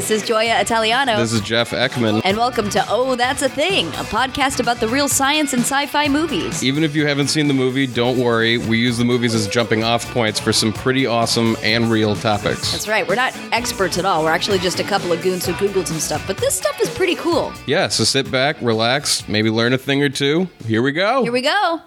[0.00, 1.18] This is Joya Italiano.
[1.18, 2.22] This is Jeff Ekman.
[2.24, 5.84] and welcome to Oh, That's a Thing, a podcast about the real science in sci
[5.84, 6.64] fi movies.
[6.64, 8.56] Even if you haven't seen the movie, don't worry.
[8.56, 12.72] We use the movies as jumping off points for some pretty awesome and real topics.
[12.72, 14.24] That's right, we're not experts at all.
[14.24, 16.88] We're actually just a couple of goons who Googled some stuff, but this stuff is
[16.88, 17.52] pretty cool.
[17.66, 20.48] Yeah, so sit back, relax, maybe learn a thing or two.
[20.64, 21.24] Here we go.
[21.24, 21.82] Here we go.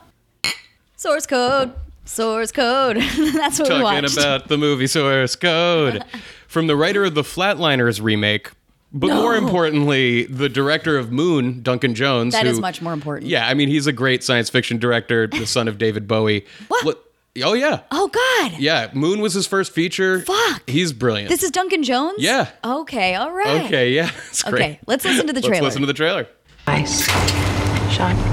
[0.97, 1.73] Source code.
[2.05, 2.97] Source code.
[3.33, 6.03] That's what we Talking about the movie source code
[6.53, 8.51] from the writer of the Flatliners remake.
[8.95, 9.23] But No.
[9.23, 12.33] more importantly, the director of Moon, Duncan Jones.
[12.35, 13.27] That who, is much more important.
[13.27, 16.45] Yeah, I mean, he's a great science fiction director, the son of David Bowie.
[16.67, 16.85] What?
[16.85, 16.99] Look-
[17.43, 17.79] Oh, yeah.
[17.89, 18.59] Oh, God.
[18.59, 20.19] Yeah, Moon was his first feature.
[20.21, 20.69] Fuck.
[20.69, 21.29] He's brilliant.
[21.31, 22.17] This is Duncan Jones?
[22.19, 22.49] Yeah.
[22.63, 23.65] Okay, all right.
[23.65, 24.11] okay, yeah.
[24.29, 24.53] It's great.
[24.53, 25.55] Okay, let's listen to the trailer.
[25.55, 26.27] Let's listen to the trailer.
[26.67, 27.07] Ice.
[27.07, 27.89] Sean.
[28.15, 28.32] Sean.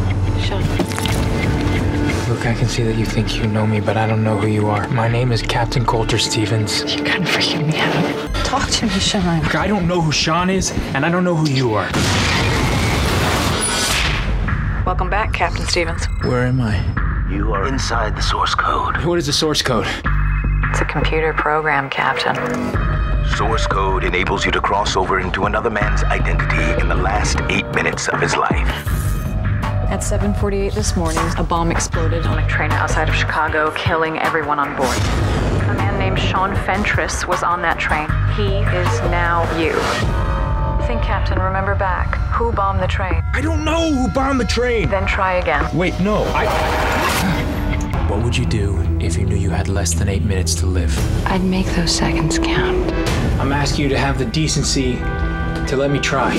[2.41, 4.47] Look, I can see that you think you know me, but I don't know who
[4.47, 4.89] you are.
[4.89, 6.81] My name is Captain Coulter Stevens.
[6.97, 8.35] You're kind of freaking me out.
[8.47, 9.43] Talk to me, Sean.
[9.43, 11.85] Look, I don't know who Sean is, and I don't know who you are.
[14.87, 16.07] Welcome back, Captain Stevens.
[16.23, 16.79] Where am I?
[17.31, 19.05] You are inside the source code.
[19.05, 19.87] What is the source code?
[20.71, 22.37] It's a computer program, Captain.
[23.37, 27.67] Source code enables you to cross over into another man's identity in the last eight
[27.75, 29.10] minutes of his life.
[29.91, 34.61] At 7:48 this morning, a bomb exploded on a train outside of Chicago, killing everyone
[34.61, 34.97] on board.
[35.69, 38.07] A man named Sean Fentress was on that train.
[38.37, 39.73] He is now you.
[40.87, 42.15] Think, Captain, remember back.
[42.37, 43.21] Who bombed the train?
[43.35, 44.89] I don't know who bombed the train.
[44.89, 45.67] Then try again.
[45.77, 46.47] Wait, no, I.
[48.09, 50.97] What would you do if you knew you had less than eight minutes to live?
[51.27, 52.93] I'd make those seconds count.
[53.41, 54.99] I'm asking you to have the decency
[55.67, 56.37] to let me try.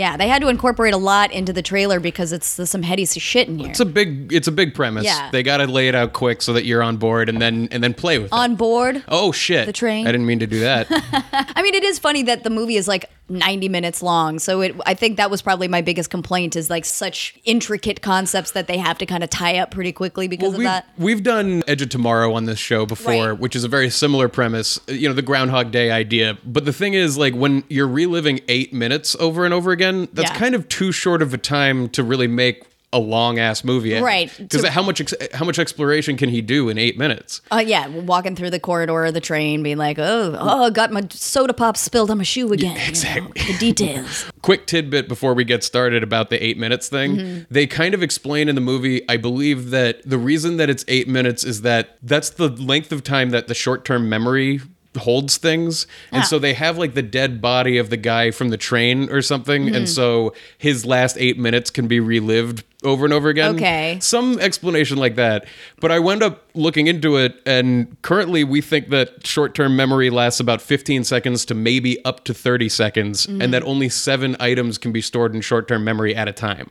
[0.00, 3.04] Yeah, they had to incorporate a lot into the trailer because it's there's some heady
[3.04, 3.68] shit in here.
[3.68, 5.04] It's a big it's a big premise.
[5.04, 5.30] Yeah.
[5.30, 7.84] They got to lay it out quick so that you're on board and then and
[7.84, 8.32] then play with it.
[8.32, 9.04] On board.
[9.08, 9.66] Oh shit.
[9.66, 10.06] The train.
[10.06, 10.86] I didn't mean to do that.
[11.54, 14.38] I mean, it is funny that the movie is like 90 minutes long.
[14.38, 18.50] So it, I think that was probably my biggest complaint is like such intricate concepts
[18.52, 20.88] that they have to kind of tie up pretty quickly because Well, of we've, that.
[20.98, 23.38] we've done Edge of Tomorrow on this show before, Right.
[23.38, 26.36] which is a very similar premise, you know, the Groundhog Day idea.
[26.44, 30.30] But the thing is, like, when you're reliving eight minutes over and over again, that's
[30.30, 30.36] Yeah.
[30.38, 33.94] kind of too short of a time to really make a long ass movie.
[33.98, 34.32] Right.
[34.36, 37.40] Because how much ex- how much exploration can he do in eight minutes?
[37.52, 41.06] Uh, yeah, walking through the corridor of the train, being like, "Oh, oh, got my
[41.10, 43.52] soda pop spilled on my shoe again." you know, exactly.
[43.52, 44.30] the details.
[44.42, 47.16] quick tidbit before we get started about the eight minutes thing.
[47.16, 47.42] Mm-hmm.
[47.50, 51.08] They kind of explain in the movie, I believe, that the reason that it's eight
[51.08, 54.60] minutes is that that's the length of time that the short term memory
[54.98, 55.86] holds things.
[56.12, 56.26] And Ah.
[56.26, 59.66] so they have like the dead body of the guy from the train or something.
[59.66, 59.74] Mm-hmm.
[59.74, 63.54] And so his last eight minutes can be relived over and over again.
[63.56, 63.98] Okay.
[64.00, 65.44] Some explanation like that.
[65.80, 70.10] But I wound up looking into it, and currently we think that short term memory
[70.10, 73.42] lasts about 15 seconds to maybe up to 30 seconds, Mm-hmm.
[73.42, 76.70] and that only seven items can be stored in short term memory at a time.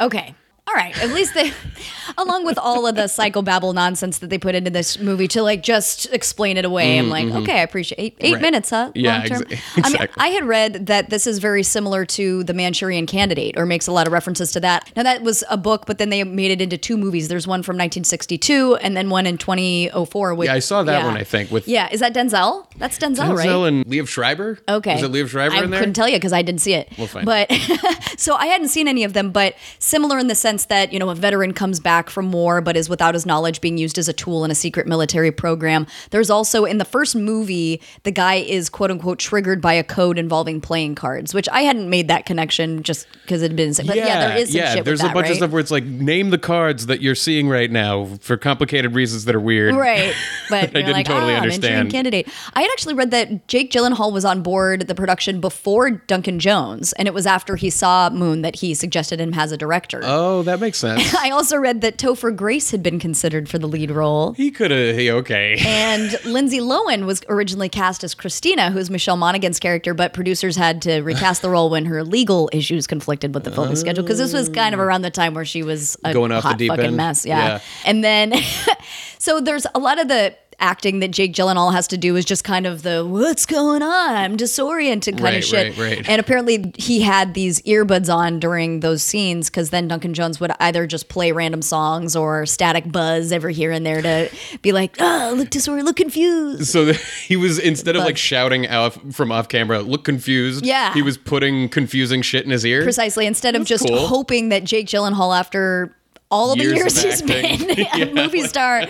[0.00, 0.34] Okay.
[0.68, 0.96] All right.
[1.02, 1.52] At least they,
[2.16, 5.62] along with all of the psychobabble nonsense that they put into this movie to like
[5.64, 8.34] just explain it away, I'm like, okay, I appreciate eight, eight Mm-hmm.
[8.34, 8.40] Right.
[8.42, 8.92] minutes, huh?
[8.94, 9.42] Yeah, Long term.
[9.42, 10.22] exa- I mean, exactly.
[10.22, 13.92] I had read that this is very similar to The Manchurian Candidate or makes a
[13.92, 14.92] lot of references to that.
[14.94, 17.26] Now, that was a book, but then they made it into two movies.
[17.26, 20.34] There's one from 1962 and then one in 2004.
[20.36, 22.66] With, Yeah, I saw that one, I think, with- yeah, is that Denzel?
[22.76, 23.48] That's Denzel, right?
[23.48, 24.58] Denzel and Liev Schreiber?
[24.68, 24.94] Okay.
[24.94, 25.80] Was it Liev Schreiber I in there?
[25.80, 26.92] couldn't tell you because I didn't see it.
[26.96, 27.50] We'll find but
[28.18, 31.08] so I hadn't seen any of them, but similar in the sense that, you know,
[31.10, 34.12] a veteran comes back from war but is without his knowledge being used as a
[34.12, 35.86] tool in a secret military program.
[36.10, 40.18] There's also in the first movie, the guy is quote unquote triggered by a code
[40.18, 43.96] involving playing cards, which I hadn't made that connection just because it had been but
[43.96, 45.30] yeah, there is some yeah, shit there's that, a bunch right?
[45.32, 48.94] of stuff where it's like name the cards that you're seeing right now for complicated
[48.94, 49.74] reasons that are weird.
[49.74, 50.14] Right.
[50.48, 51.92] But I you're didn't like, totally ah, understand.
[51.92, 52.28] candidate.
[52.54, 56.92] I had actually read that Jake Gyllenhaal was on board the production before Duncan Jones,
[56.94, 60.00] and it was after he saw Moon that he suggested him as a director.
[60.02, 61.14] Oh, that makes sense.
[61.18, 64.32] I also read that Topher Grace had been considered for the lead role.
[64.32, 64.96] he could have.
[64.96, 65.56] He okay.
[65.60, 70.82] And Lindsay Lohan was originally cast as Christina, who's Michelle Monaghan's character, but producers had
[70.82, 74.32] to recast the role when her legal issues conflicted with the filming schedule because this
[74.32, 76.68] was kind of around the time where she was a Going off the hot deep
[76.70, 76.96] fucking end.
[76.96, 77.24] mess.
[77.26, 77.38] Yeah.
[77.46, 77.60] Yeah.
[77.84, 78.34] And then,
[79.18, 82.44] so there's a lot of the acting that Jake Gyllenhaal has to do is just
[82.44, 84.14] kind of the what's going on?
[84.14, 85.76] I'm disoriented kind Right, of shit.
[85.78, 86.08] right, right.
[86.08, 90.52] And apparently he had these earbuds on during those scenes because then Duncan Jones would
[90.60, 94.30] either just play random songs or static buzz every here and there to
[94.62, 96.66] be like, oh, look disoriented, look confused.
[96.66, 96.92] So
[97.26, 100.64] he was instead of But- like shouting out from off camera, look confused.
[100.64, 100.92] Yeah.
[100.94, 102.82] He was putting confusing shit in his ear.
[102.82, 103.26] Precisely.
[103.26, 104.06] Instead of just cool.
[104.06, 105.94] hoping that Jake Gyllenhaal, after
[106.30, 108.84] all of the Years he's been a movie star.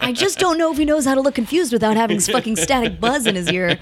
[0.00, 3.00] I just don't know if he knows how to look confused without having fucking static
[3.00, 3.78] buzz in his ear.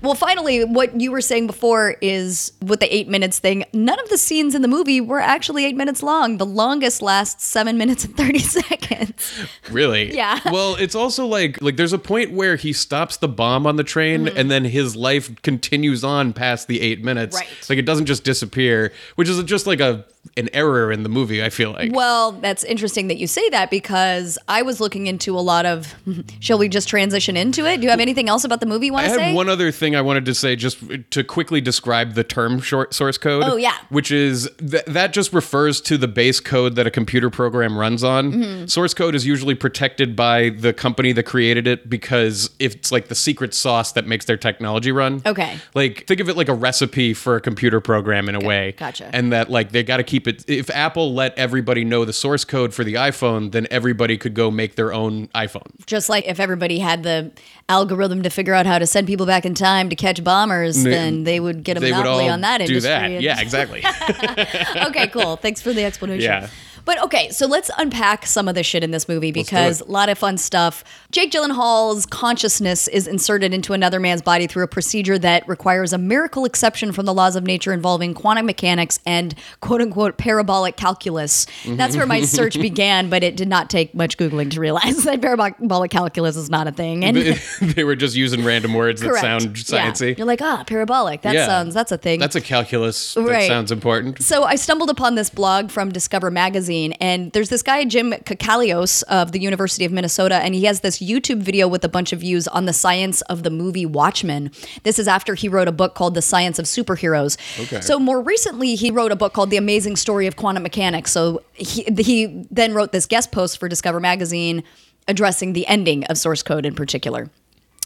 [0.00, 4.08] Well, finally, what you were saying before is with the eight minutes thing, none of
[4.10, 6.36] the scenes in the movie were actually eight minutes long.
[6.36, 9.48] The longest lasts seven minutes and 30 seconds.
[9.70, 10.14] Really?
[10.14, 10.38] Yeah.
[10.52, 13.82] Well, it's also like like there's a point where he stops the bomb on the
[13.82, 17.36] train and then his life continues on past the 8 minutes.
[17.36, 17.50] Mm-hmm.
[17.50, 17.68] Right.
[17.68, 20.04] Like it doesn't just disappear, which is just like a
[20.36, 21.92] an error in the movie, I feel like.
[21.92, 25.94] Well, that's interesting that you say that because I was looking into a lot of.
[26.40, 27.78] Shall we just transition into it?
[27.78, 29.70] Do you have anything else about the movie you want I to have one other
[29.70, 30.78] thing I wanted to say just
[31.10, 33.44] to quickly describe the term short source code.
[33.44, 33.76] Oh, yeah.
[33.88, 38.02] Which is th- that just refers to the base code that a computer program runs
[38.02, 38.32] on.
[38.32, 38.66] Mm-hmm.
[38.66, 43.14] Source code is usually protected by the company that created it because it's like the
[43.14, 45.22] secret sauce that makes their technology run.
[45.24, 45.58] Okay.
[45.74, 48.72] Like think of it like a recipe for a computer program in a way.
[48.72, 49.10] gotcha.
[49.12, 52.44] And that like they got to keep it if Apple let everybody know the source
[52.44, 55.68] code for the iPhone, then everybody could go make their own iPhone.
[55.86, 57.30] Just like if everybody had the
[57.68, 61.24] algorithm to figure out how to send people back in time to catch bombers, then
[61.24, 62.76] they would get a monopoly on that industry.
[62.76, 63.22] do that.
[63.22, 63.82] Yeah, exactly.
[64.88, 65.36] okay, cool.
[65.36, 66.22] Thanks for the explanation.
[66.24, 66.48] Yeah.
[66.84, 70.08] But okay, so let's unpack some of the shit in this movie because a lot
[70.08, 70.84] of fun stuff.
[71.10, 75.98] Jake Gyllenhaal's consciousness is inserted into another man's body through a procedure that requires a
[75.98, 81.46] miracle exception from the laws of nature involving quantum mechanics and quote unquote parabolic calculus.
[81.66, 85.20] That's where my search began, but it did not take much Googling to realize that
[85.20, 87.04] parabolic calculus is not a thing.
[87.04, 87.16] And
[87.62, 89.22] they were just using random words that correct.
[89.22, 89.90] sound Yeah.
[89.90, 90.16] sciencey.
[90.18, 91.22] You're like, ah, parabolic.
[91.22, 91.46] That Yeah.
[91.46, 92.20] sounds, that's a thing.
[92.20, 93.48] That's a calculus that Right.
[93.48, 94.22] sounds important.
[94.22, 99.02] So I stumbled upon this blog from Discover Magazine, and there's this guy Jim Kakalios
[99.04, 102.20] of the University of Minnesota, and he has this YouTube video with a bunch of
[102.20, 104.50] views on the science of the movie Watchmen.
[104.82, 107.36] This is after he wrote a book called The Science of Superheroes.
[107.64, 107.80] Okay.
[107.80, 111.10] So more recently, he wrote a book called The Amazing Story of Quantum Mechanics.
[111.10, 114.62] So he he then wrote this guest post for Discover Magazine
[115.06, 117.30] addressing the ending of source code in particular.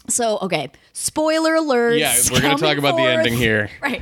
[0.09, 1.97] So okay, spoiler alert.
[1.97, 3.69] Yeah, we're gonna talk about the ending here.
[3.81, 4.01] Right.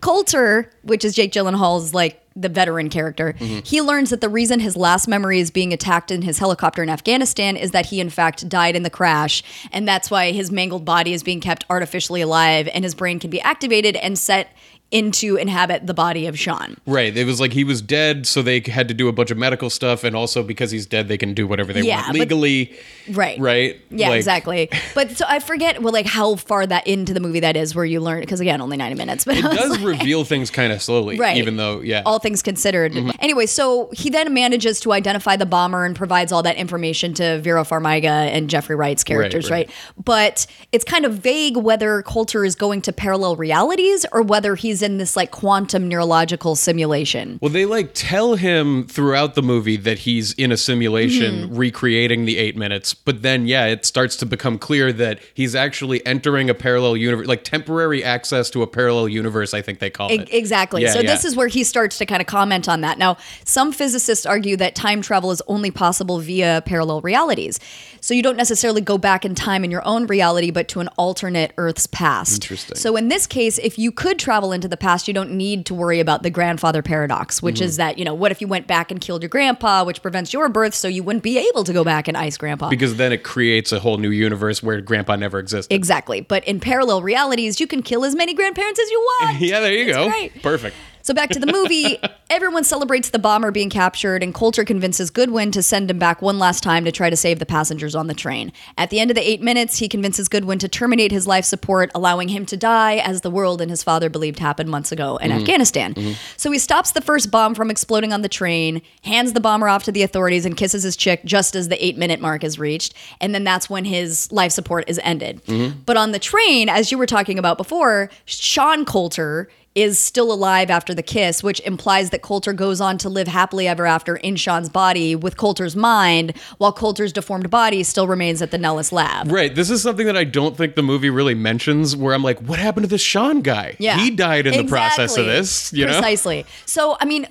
[0.00, 3.60] Coulter, which is Jake Gyllenhaal's like the veteran character, Mm-hmm.
[3.64, 6.88] he learns that the reason his last memory is being attacked in his helicopter in
[6.88, 9.42] Afghanistan is that he in fact died in the crash,
[9.72, 13.30] and that's why his mangled body is being kept artificially alive, and his brain can
[13.30, 14.48] be activated and set
[14.92, 16.76] into inhabit the body of Sean.
[16.86, 17.16] Right.
[17.16, 19.70] It was like he was dead, so they had to do a bunch of medical
[19.70, 22.72] stuff, and also because he's dead, they can do whatever they Yeah, want but- legally.
[23.10, 23.38] Right.
[23.40, 23.80] Right.
[23.90, 24.68] Yeah, Like, exactly.
[24.94, 27.84] But so I forget well like how far that into the movie that is where
[27.84, 30.80] you learn because again only 90 minutes but It does like- reveal things kind of
[30.82, 31.36] slowly, Right.
[31.38, 32.02] even though, yeah.
[32.06, 32.92] all things considered.
[32.92, 33.10] Mm-hmm.
[33.18, 37.38] Anyway, so he then manages to identify the bomber and provides all that information to
[37.40, 39.66] Vera Farmiga and Jeffrey Wright's characters, right.
[39.68, 39.70] right,
[40.04, 44.81] But it's kind of vague whether Coulter is going to parallel realities or whether he's
[44.82, 47.38] in this like quantum neurological simulation.
[47.40, 51.56] Well, they like tell him throughout the movie that he's in a simulation Mm-hmm.
[51.56, 56.04] recreating the eight minutes, but then, yeah, it starts to become clear that he's actually
[56.04, 60.10] entering a parallel universe, like temporary access to a parallel universe, I think they call
[60.10, 60.28] it.
[60.32, 60.82] Exactly.
[60.82, 62.98] Yeah, so this is where he starts to kind of comment on that.
[62.98, 67.60] Now, some physicists argue that time travel is only possible via parallel realities.
[68.00, 70.88] So you don't necessarily go back in time in your own reality, but to an
[70.96, 72.42] alternate Earth's past.
[72.42, 72.76] Interesting.
[72.76, 75.74] So in this case, if you could travel into the past, you don't need to
[75.74, 77.64] worry about the grandfather paradox, which Mm-hmm.
[77.64, 80.32] is that, you know, what if you went back and killed your grandpa, which prevents
[80.32, 82.68] your birth, so you wouldn't be able to go back and ice grandpa.
[82.68, 85.72] because then it creates a whole new universe where grandpa never existed.
[85.72, 86.20] Exactly.
[86.22, 89.40] But in parallel realities, you can kill as many grandparents as you want.
[89.40, 90.08] yeah, there you It's go.
[90.08, 90.42] great.
[90.42, 90.74] Perfect.
[91.04, 91.98] So back to the movie,
[92.32, 96.38] everyone celebrates the bomber being captured, and Coulter convinces Goodwin to send him back one
[96.38, 98.52] last time to try to save the passengers on the train.
[98.78, 101.90] At the end of the eight minutes, he convinces Goodwin to terminate his life support,
[101.94, 105.30] allowing him to die as the world and his father believed happened months ago in
[105.30, 105.40] mm-hmm.
[105.40, 105.92] Afghanistan.
[105.92, 106.12] Mm-hmm.
[106.38, 109.84] So he stops the first bomb from exploding on the train, hands the bomber off
[109.84, 112.94] to the authorities, and kisses his chick just as the eight minute mark is reached.
[113.20, 115.44] And then that's when his life support is ended.
[115.44, 115.80] Mm-hmm.
[115.84, 120.68] But on the train, as you were talking about before, Sean Coulter is still alive
[120.68, 124.36] after the kiss, which implies that Coulter goes on to live happily ever after in
[124.36, 129.32] Sean's body with Coulter's mind, while Coulter's deformed body still remains at the Nellis lab.
[129.32, 129.54] Right.
[129.54, 132.58] This is something that I don't think the movie really mentions where I'm like, what
[132.58, 133.76] happened to this Sean guy?
[133.78, 133.96] Yeah.
[133.98, 135.92] He died in the process of this, you know?
[135.92, 136.44] Precisely.
[136.66, 137.26] So, I mean,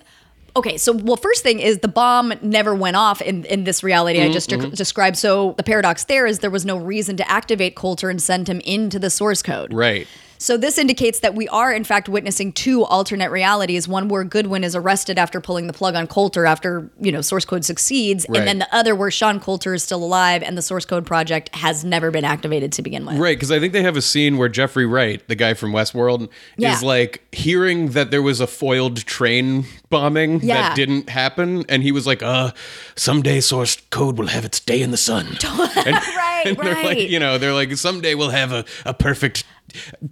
[0.55, 4.19] okay, so, well, first thing is the bomb never went off in, in this reality
[4.19, 4.71] I just Mm-hmm.
[4.71, 5.17] described.
[5.17, 8.61] So, the paradox there is there was no reason to activate Coulter and send him
[8.61, 9.71] into the source code.
[9.71, 10.07] Right.
[10.41, 13.87] So this indicates that we are in fact witnessing two alternate realities.
[13.87, 17.45] One where Goodwin is arrested after pulling the plug on Coulter after, you know, source
[17.45, 18.39] code succeeds, Right.
[18.39, 21.53] and then the other where Sean Coulter is still alive and the source code project
[21.53, 23.17] has never been activated to begin with.
[23.19, 26.27] Right, because I think they have a scene where Jeffrey Wright, the guy from Westworld,
[26.57, 26.73] Yeah.
[26.73, 30.69] is like hearing that there was a foiled train bombing Yeah.
[30.69, 32.49] that didn't happen, and he was like, "Uh,
[32.95, 35.43] someday source code will have its day in the sun." And,
[36.17, 36.85] Right, and they're right.
[36.85, 39.43] like, you know, they're like, someday we'll have a, a perfect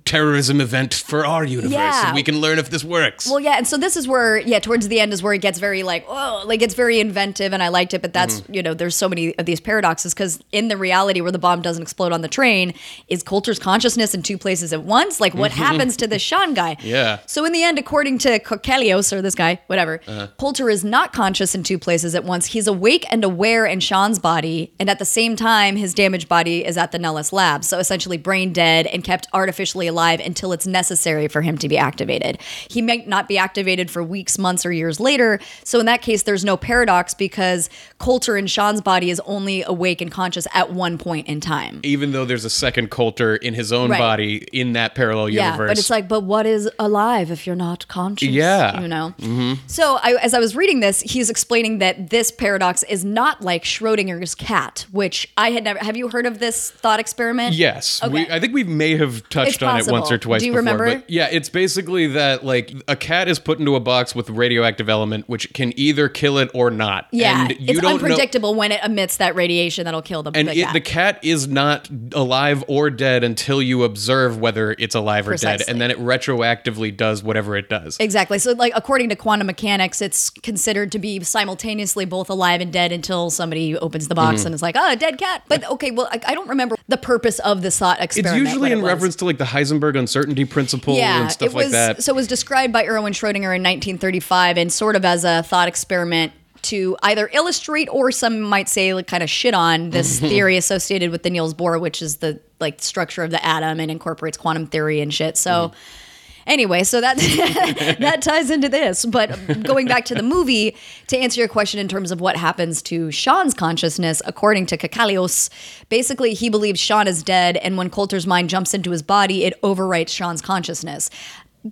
[0.05, 2.07] terrorism event for our universe, Yeah.
[2.07, 3.27] and we can learn if this works.
[3.29, 5.59] Well, yeah, and so this is where, yeah, towards the end is where it gets
[5.59, 8.01] very like, oh, like it's very inventive, and I liked it.
[8.01, 8.53] But that's, Mm-hmm.
[8.53, 11.61] you know, there's so many of these paradoxes because in the reality where the bomb
[11.61, 12.73] doesn't explode on the train,
[13.07, 15.19] is Coulter's consciousness in two places at once?
[15.19, 16.75] Like, what happens to this Sean guy?
[16.75, 16.87] Mm-hmm.
[16.99, 17.19] Yeah.
[17.27, 20.27] So in the end, according to Kakalios or this guy, whatever, Uh-huh.
[20.39, 22.47] Coulter is not conscious in two places at once.
[22.47, 26.65] He's awake and aware in Sean's body, and at the same time, his damaged body
[26.65, 27.63] is at the Nellis lab.
[27.63, 31.75] So essentially, brain dead and kept artificially alive until it's necessary for him to be
[31.75, 32.39] activated.
[32.69, 35.39] He might not be activated for weeks, months, or years later.
[35.63, 40.01] So in that case, there's no paradox because Coulter in Sean's body is only awake
[40.01, 41.79] and conscious at one point in time.
[41.81, 43.97] Even though there's a second Coulter in his own Right.
[43.97, 45.69] body in that parallel Yeah, universe.
[45.71, 48.27] but it's like, but what is alive if you're not conscious?
[48.29, 48.79] Yeah.
[48.81, 49.15] you know.
[49.19, 49.53] Mm-hmm.
[49.65, 53.63] So I, as I was reading this, he's explaining that this paradox is not like
[53.63, 55.79] Schrodinger's cat, which I had never.
[55.79, 57.55] Have you heard of this thought experiment?
[57.55, 58.13] Yes, Okay.
[58.13, 60.41] we, I think we may have touched It's on it once or twice.
[60.41, 60.85] Do you before, remember?
[60.85, 64.87] But yeah, it's basically that like a cat is put into a box with radioactive
[64.89, 67.07] element, which can either kill it or not.
[67.11, 67.95] Yeah, and you it's don't know.
[67.95, 70.39] unpredictable when it emits that radiation that'll kill the, cat.
[70.39, 70.73] And the it, cat.
[70.73, 75.63] the cat is not alive or dead until you observe whether it's alive or dead,
[75.67, 77.97] and then it retroactively does whatever it does.
[77.99, 78.37] Exactly.
[78.37, 82.91] So, like, according to quantum mechanics, it's considered to be simultaneously both alive and dead
[82.91, 84.31] until somebody opens the Mm-hmm.
[84.31, 85.43] box and it's like, oh, a dead cat.
[85.47, 88.41] But okay, well, I, I don't remember the purpose of the thought experiment.
[88.41, 91.53] It's usually what it in reference to like the Heisenberg uncertainty principle and stuff it
[91.53, 92.03] was, like that.
[92.03, 95.67] So it was described by Erwin Schrödinger in 1935 and sort of as a thought
[95.67, 96.33] experiment
[96.63, 101.11] to either illustrate or some might say like kind of shit on this theory associated
[101.11, 104.65] with the Niels Bohr, which is the like structure of the atom and incorporates quantum
[104.67, 105.37] theory and shit.
[105.37, 105.69] So.
[105.69, 106.05] Mm-hmm.
[106.49, 107.17] Anyway, so that
[107.99, 109.05] that ties into this.
[109.05, 109.29] But
[109.63, 110.75] going back to the movie,
[111.07, 115.49] to answer your question in terms of what happens to Sean's consciousness, according to Kakalios,
[115.89, 119.61] basically he believes Sean is dead, and when Coulter's mind jumps into his body, it
[119.61, 121.11] overwrites Sean's consciousness.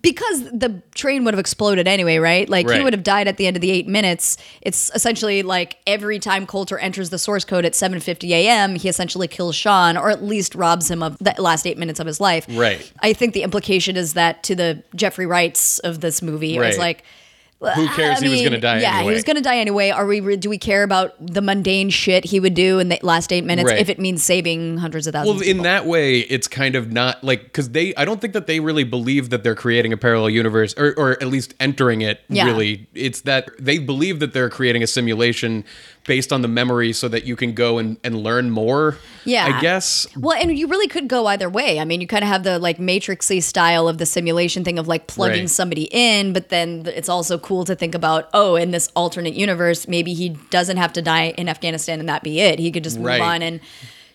[0.02, 2.50] Because the train would have exploded anyway, right?
[2.50, 4.36] Like he would have died at the end of the eight minutes.
[4.62, 9.30] It's essentially like every time Coulter enters the source code at 7:50 a.m., he essentially
[9.30, 12.46] kills Sean, or at least robs him of the last eight minutes of his life.
[12.50, 12.92] Right.
[13.02, 16.78] I think the implication is that to the Jeffrey Wrights of this movie, it was
[16.78, 17.04] like,
[17.60, 18.20] Who cares?
[18.22, 19.12] I he was going to mean, die Yeah, anyway.
[19.12, 19.90] he was going to die anyway.
[19.90, 20.36] Are we?
[20.38, 23.72] Do we care about the mundane shit he would do in the last eight minutes
[23.72, 23.80] Right.
[23.80, 25.40] if it means saving hundreds of thousands?
[25.40, 25.64] Well, in people?
[25.64, 27.96] that way, it's kind of not like because they.
[27.96, 31.12] I don't think that they really believe that they're creating a parallel universe, or, or
[31.14, 32.22] at least entering it.
[32.30, 32.46] Yeah.
[32.46, 35.66] Really, it's that they believe that they're creating a simulation
[36.08, 38.98] based on the memory, so that you can go and, and learn more.
[39.26, 39.46] Yeah.
[39.58, 40.08] I guess.
[40.18, 41.80] Well, and you really could go either way.
[41.80, 44.88] I mean, you kind of have the like matrixy style of the simulation thing of
[44.88, 45.50] like plugging Right.
[45.50, 49.88] somebody in, but then it's also cool to think about, oh, in this alternate universe,
[49.88, 52.58] maybe he doesn't have to die in Afghanistan and that be it.
[52.58, 53.22] He could just move Right.
[53.22, 53.60] on and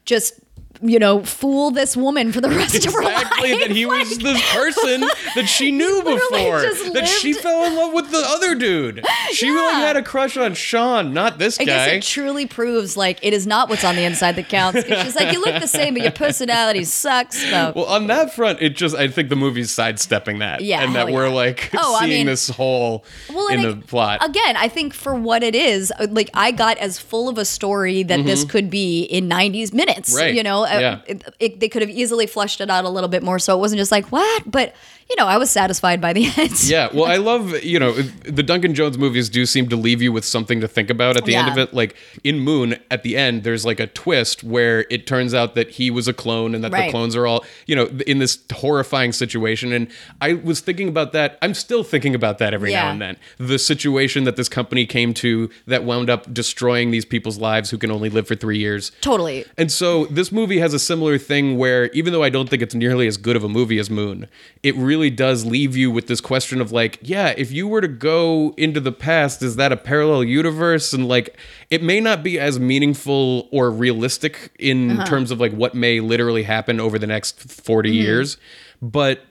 [0.04, 0.34] just
[0.82, 3.12] you know fool this woman for the rest of her life.
[3.22, 5.00] Exactly that he was Like- this person
[5.36, 6.60] that she knew before.
[6.92, 9.04] That she fell in love with the other dude.
[9.32, 11.94] She really had a crush on Sean, not this I guess guy.
[11.94, 14.84] it truly proves like it is not what's on the inside that counts.
[14.86, 17.38] She's like, you look the same, but your personality sucks.
[17.42, 20.94] So Well, on that front, it just I think the movie's sidestepping that, Yeah, and
[20.94, 21.32] that we're yeah.
[21.34, 24.24] like Oh, I seeing mean- this whole well, in the I- plot.
[24.28, 27.44] Again, I think for what it is, uh, like I got as full of a
[27.44, 30.10] story that this could be in 90s minutes.
[30.10, 30.18] Mm-hmm.
[30.18, 30.34] Right.
[30.34, 31.00] You know, Yeah.
[31.06, 33.60] it, it, they could have easily flushed it out a little bit more, so it
[33.60, 34.50] wasn't just like what.
[34.50, 34.74] But
[35.08, 36.62] you know, I was satisfied by the end.
[36.64, 40.12] Yeah, well, I love you know the Duncan Jones movies do seem to leave you
[40.12, 41.74] with something to think about at the end of it.
[41.74, 45.70] Like in Moon, at the end, there's like a twist where it turns out that
[45.72, 49.12] he was a clone and that the clones are all you know in this horrifying
[49.12, 49.72] situation.
[49.72, 49.88] And
[50.20, 51.38] I was thinking about that.
[51.42, 53.16] I'm still thinking about that every now and then.
[53.38, 57.78] The situation that this company came to that wound up destroying these people's lives who
[57.78, 58.92] can only live for three years.
[59.00, 59.44] Totally.
[59.56, 62.74] And so this movie has a similar thing where even though I don't think it's
[62.74, 64.28] nearly as good of a movie as Moon,
[64.62, 67.88] it really does leave you with this question of like, yeah, if you were to
[67.88, 70.92] go into the past, is that a parallel universe?
[70.92, 71.36] And like
[71.70, 75.06] it may not be as meaningful or realistic in uh-huh.
[75.06, 77.96] terms of like what may literally happen over the next 40 mm-hmm.
[77.96, 78.36] years,
[78.80, 79.24] but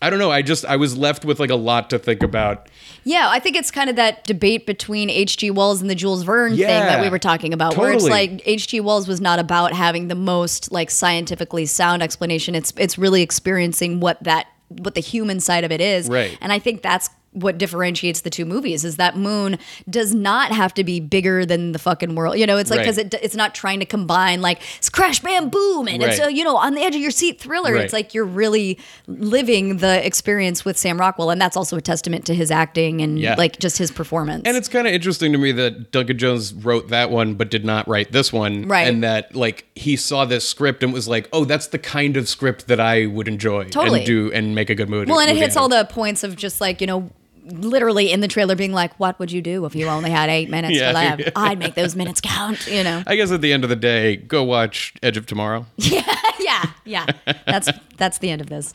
[0.00, 0.30] I don't know.
[0.30, 2.68] I just I was left with like a lot to think about.
[3.02, 5.50] Yeah, I think it's kind of that debate between H.G.
[5.50, 8.80] Wells and the Jules Verne thing that we were talking about, where it's like H.G.
[8.80, 12.54] Wells was not about having the most like scientifically sound explanation.
[12.54, 16.08] It's it's really experiencing what that what the human side of it is.
[16.08, 16.36] Right.
[16.40, 17.10] And I think that's
[17.40, 21.72] what differentiates the two movies is that Moon does not have to be bigger than
[21.72, 22.38] the fucking world.
[22.38, 22.84] You know, it's like Right.
[22.84, 26.24] because it, it's not trying to combine like it's crash bam boom and it's a
[26.24, 27.74] uh, you know on the edge of your seat thriller.
[27.74, 27.84] Right.
[27.84, 32.26] It's like you're really living the experience with Sam Rockwell, and that's also a testament
[32.26, 33.34] to his acting and Yeah.
[33.36, 34.42] like just his performance.
[34.44, 37.64] And it's kind of interesting to me that Duncan Jones wrote that one but did
[37.64, 38.66] not write this one.
[38.68, 38.86] Right.
[38.88, 42.28] And that like he saw this script and was like, "Oh, that's the kind of
[42.28, 44.00] script that I would enjoy Totally.
[44.00, 46.36] and do and make a good movie." well, and it hits all the points of
[46.36, 47.10] just like you know.
[47.50, 50.50] Literally in the trailer, being like, "What would you do if you only had eight
[50.50, 51.20] minutes Yeah, to live?
[51.20, 51.30] yeah.
[51.36, 53.02] I'd make those minutes count." You know?
[53.06, 55.66] I guess at the end of the day, go watch Edge of Tomorrow.
[55.76, 56.02] yeah,
[56.40, 56.64] yeah.
[56.84, 57.06] yeah.
[57.46, 58.72] That's that's the end of this.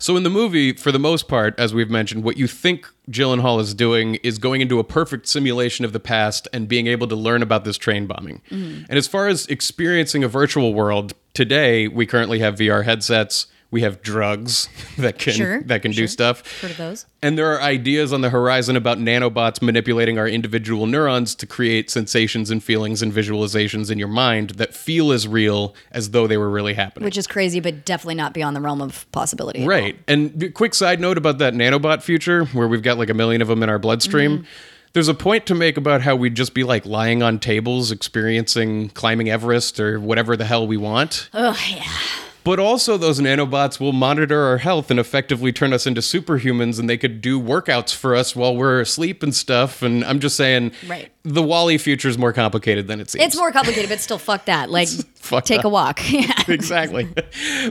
[0.00, 3.58] So in the movie, for the most part, as we've mentioned, what you think Gyllenhaal
[3.58, 7.16] is doing is going into a perfect simulation of the past and being able to
[7.16, 8.42] learn about this train bombing.
[8.50, 8.84] Mm-hmm.
[8.90, 13.46] And as far as experiencing a virtual world, today we currently have VR headsets.
[13.70, 14.68] We have drugs
[14.98, 16.60] that can Sure, that can do stuff.
[16.60, 17.06] Heard of those?
[17.22, 21.90] And there are ideas on the horizon about nanobots manipulating our individual neurons to create
[21.90, 26.36] sensations and feelings and visualizations in your mind that feel as real as though they
[26.36, 27.04] were really happening.
[27.04, 29.66] Which is crazy, but definitely not beyond the realm of possibility.
[29.66, 29.98] Right.
[30.06, 33.48] And quick side note about that nanobot future where we've got like a million of
[33.48, 34.38] them in our bloodstream.
[34.38, 34.46] Mm-hmm.
[34.92, 38.90] There's a point to make about how we'd just be like lying on tables experiencing
[38.90, 41.28] climbing Everest or whatever the hell we want.
[41.34, 41.82] Oh yeah.
[42.44, 46.90] But also, those nanobots will monitor our health and effectively turn us into superhumans, and
[46.90, 49.80] they could do workouts for us while we're asleep and stuff.
[49.82, 51.10] And I'm just saying, Right.
[51.22, 53.24] the WALL-E future is more complicated than it seems.
[53.24, 54.70] It's more complicated, but still fuck that.
[54.70, 56.00] Like fucked take a walk.
[56.10, 56.32] Yeah.
[56.48, 57.08] exactly.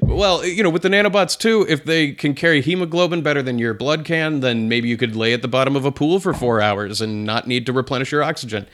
[0.01, 3.75] well, you know, with the nanobots too, if they can carry hemoglobin better than your
[3.75, 6.61] blood can, then maybe you could lay at the bottom of a pool for four
[6.61, 8.65] hours and not need to replenish your oxygen.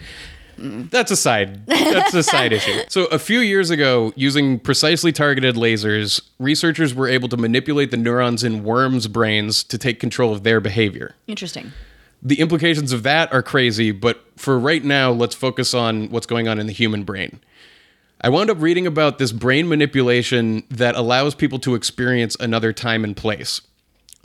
[0.89, 1.65] That's a side.
[1.67, 2.81] That's a side issue.
[2.89, 7.97] So a few years ago, using precisely targeted lasers, researchers were able to manipulate the
[7.97, 11.15] neurons in worms' brains to take control of their behavior.
[11.27, 11.71] Interesting.
[12.21, 16.47] The implications of that are crazy, but for right now, let's focus on what's going
[16.47, 17.39] on in the human brain.
[18.21, 23.03] I wound up reading about this brain manipulation that allows people to experience another time
[23.03, 23.61] and place.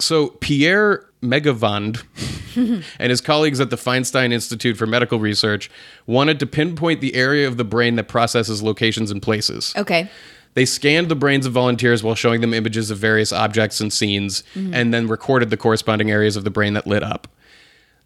[0.00, 2.04] So, Pierre Megevand
[2.98, 5.70] and his colleagues at the Feinstein Institute for Medical Research
[6.06, 9.72] wanted to pinpoint the area of the brain that processes locations and places.
[9.76, 10.08] Okay.
[10.54, 14.44] They scanned the brains of volunteers while showing them images of various objects and scenes,
[14.54, 14.72] mm-hmm.
[14.72, 17.26] and then recorded the corresponding areas of the brain that lit up.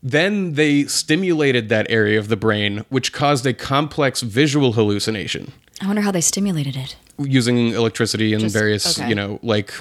[0.03, 5.87] Then they stimulated that area of the brain, which caused a complex visual hallucination I
[5.87, 6.97] wonder how they stimulated it.
[7.19, 9.09] Using electricity and Just- various, okay.
[9.09, 9.73] you know, like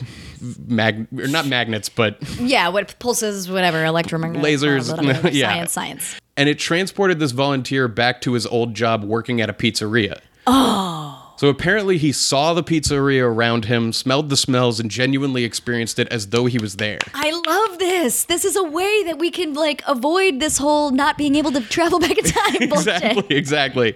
[0.67, 5.49] mag or not magnets, but Yeah, what pulses, whatever, electromagnetic Lasers, blah, yeah.
[5.49, 6.19] Science, science.
[6.35, 10.19] and it transported this volunteer back to his old job working at a pizzeria.
[10.45, 11.23] Oh.
[11.37, 16.07] So apparently he saw the pizzeria around him, smelled the smells, and genuinely experienced it
[16.07, 16.97] as though he was there.
[17.13, 18.23] I love this.
[18.25, 21.61] This is a way that we can like avoid this whole not being able to
[21.61, 22.87] travel back in time bullshit.
[23.03, 23.95] exactly, exactly.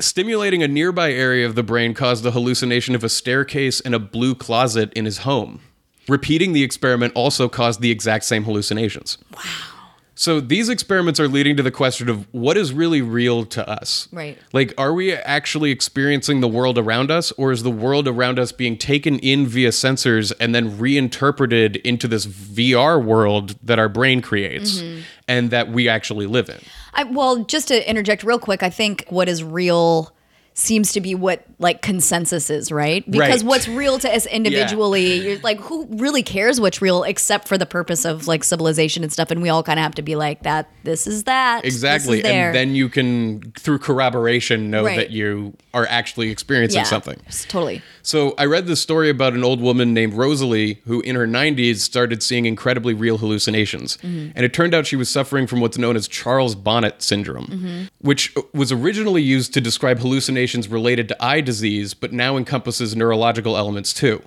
[0.00, 3.98] Stimulating a nearby area of the brain caused the hallucination of a staircase and a
[3.98, 5.60] blue closet in his home.
[6.08, 9.18] Repeating the experiment also caused the exact same hallucinations.
[9.36, 9.42] Wow.
[10.14, 14.06] So these experiments are leading to the question of what is really real to us.
[14.12, 14.36] Right.
[14.52, 18.52] Like, are we actually experiencing the world around us, or is the world around us
[18.52, 24.20] being taken in via sensors and then reinterpreted into this VR world that our brain
[24.20, 25.00] creates mm-hmm.
[25.26, 26.60] and that we actually live in?
[26.94, 30.12] I, well, just to interject real quick, I think what is real
[30.54, 33.08] seems to be what like consensus is, right?
[33.08, 33.48] Because Right.
[33.48, 37.66] what's real to us individually, you're like, who really cares what's real except for the
[37.66, 39.30] purpose of like civilization and stuff?
[39.30, 40.68] And we all kind of have to be like that.
[40.84, 41.62] This is that.
[41.62, 42.24] this is Exactly.
[42.24, 44.96] And then you can, through corroboration, know Right.
[44.96, 47.20] that you are actually experiencing yeah, something.
[47.48, 47.82] Totally.
[48.02, 51.76] So I read this story about an old woman named Rosalie who, in her 90s,
[51.76, 53.98] started seeing incredibly real hallucinations.
[53.98, 54.30] Mm-hmm.
[54.34, 57.82] And it turned out she was suffering from what's known as Charles Bonnet syndrome, mm-hmm.
[58.00, 62.94] which uh, was originally used to describe hallucinations related to eye disease, but now encompasses
[62.96, 64.22] neurological elements too.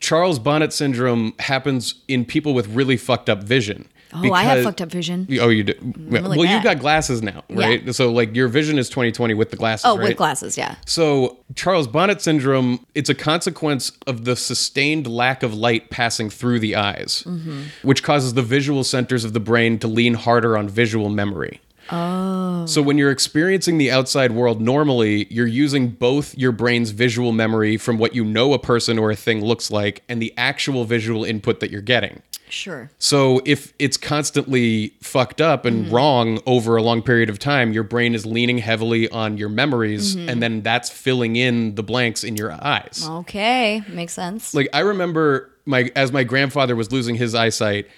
[0.00, 3.88] Charles Bonnet syndrome happens in people with really fucked up vision.
[4.16, 5.26] Oh, I have fucked up vision.
[5.40, 5.72] Oh, you do.
[6.08, 7.82] well, you've got glasses now, right?
[7.82, 7.90] Yeah.
[7.90, 9.86] So, like, your vision is 20/20 with the glasses.
[9.86, 10.08] Oh, right?
[10.10, 10.76] with glasses, yeah.
[10.86, 16.60] So, Charles Bonnet syndrome, it's a consequence of the sustained lack of light passing through
[16.60, 17.62] the eyes, Mm-hmm.
[17.82, 21.60] which causes the visual centers of the brain to lean harder on visual memory.
[21.90, 22.66] Oh.
[22.66, 27.76] So when you're experiencing the outside world normally, you're using both your brain's visual memory
[27.76, 31.24] from what you know a person or a thing looks like and the actual visual
[31.24, 32.22] input that you're getting.
[32.48, 32.90] Sure.
[32.98, 35.94] So if it's constantly fucked up and mm-hmm.
[35.94, 40.14] wrong over a long period of time, your brain is leaning heavily on your memories
[40.14, 40.28] mm-hmm.
[40.28, 43.06] and then that's filling in the blanks in your eyes.
[43.06, 44.54] Okay, makes sense.
[44.54, 47.88] Like I remember my as my grandfather was losing his eyesight,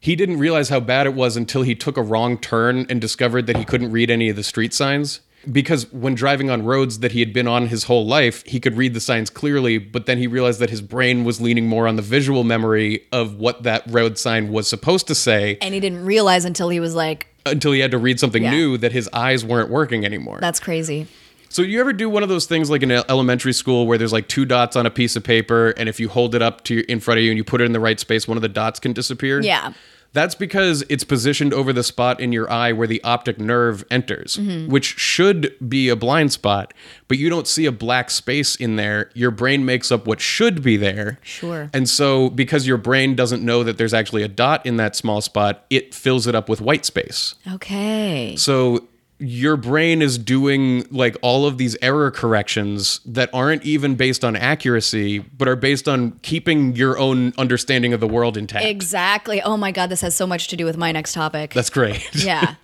[0.00, 3.46] he didn't realize how bad it was until he took a wrong turn and discovered
[3.46, 5.20] that he couldn't read any of the street signs.
[5.50, 8.76] Because when driving on roads that he had been on his whole life, he could
[8.76, 11.96] read the signs clearly, but then he realized that his brain was leaning more on
[11.96, 16.04] the visual memory of what that road sign was supposed to say and he didn't
[16.04, 18.50] realize until he was like, until he had to read something Yeah.
[18.50, 20.38] new that his eyes weren't working anymore.
[20.42, 21.06] "That's crazy."
[21.50, 24.28] So you ever do one of those things like in elementary school where there's like
[24.28, 27.00] two dots on a piece of paper and if you hold it up to in
[27.00, 28.78] front of you and you put it in the right space, one of the dots
[28.78, 29.40] can disappear?
[29.42, 29.72] Yeah.
[30.12, 34.36] That's because it's positioned over the spot in your eye where the optic nerve enters,
[34.36, 34.70] mm-hmm.
[34.70, 36.74] which should be a blind spot,
[37.06, 39.10] but you don't see a black space in there.
[39.14, 41.18] Your brain makes up what should be there.
[41.22, 41.70] Sure.
[41.72, 45.20] And so because your brain doesn't know that there's actually a dot in that small
[45.20, 47.36] spot, it fills it up with white space.
[47.52, 48.34] Okay.
[48.36, 48.88] So
[49.20, 54.34] your brain is doing like all of these error corrections that aren't even based on
[54.34, 58.64] accuracy, but are based on keeping your own understanding of the world intact.
[58.64, 59.42] Exactly.
[59.42, 61.52] Oh my god, this has so much to do with my next topic.
[61.52, 62.08] That's great.
[62.24, 62.54] yeah.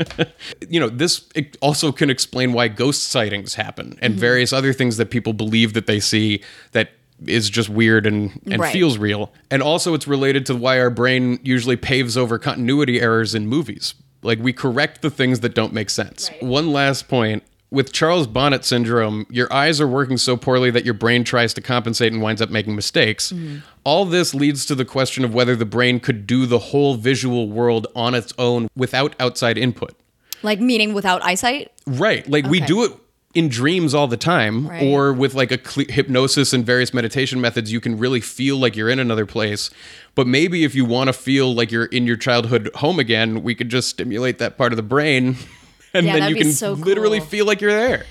[0.68, 4.20] you know, this it also can explain why ghost sightings happen and mm-hmm.
[4.20, 6.42] various other things that people believe that they see
[6.72, 6.90] that
[7.26, 8.72] is just weird and, and Right.
[8.72, 9.32] feels real.
[9.50, 13.94] And also it's related to why our brain usually paves over continuity errors in movies.
[14.26, 16.30] Like we correct the things that don't make sense.
[16.40, 17.42] One last point.
[17.68, 21.60] With Charles Bonnet syndrome, your eyes are working so poorly that your brain tries to
[21.60, 23.32] compensate and winds up making mistakes.
[23.32, 23.58] Mm-hmm.
[23.82, 27.48] All this leads to the question of whether the brain could do the whole visual
[27.48, 29.94] world on its own without outside input.
[30.42, 31.72] like meaning without eyesight?
[31.86, 32.28] Right.
[32.28, 32.92] Like we do it
[33.36, 34.82] in dreams all the time Right.
[34.82, 38.74] or with like a cle hypnosis and various meditation methods you can really feel like
[38.76, 39.70] you're in another place
[40.14, 43.54] but maybe if you want to feel like you're in your childhood home again we
[43.54, 45.36] could just stimulate that part of the brain
[45.94, 47.28] and Yeah, then you can so literally cool.
[47.28, 48.06] feel like you're there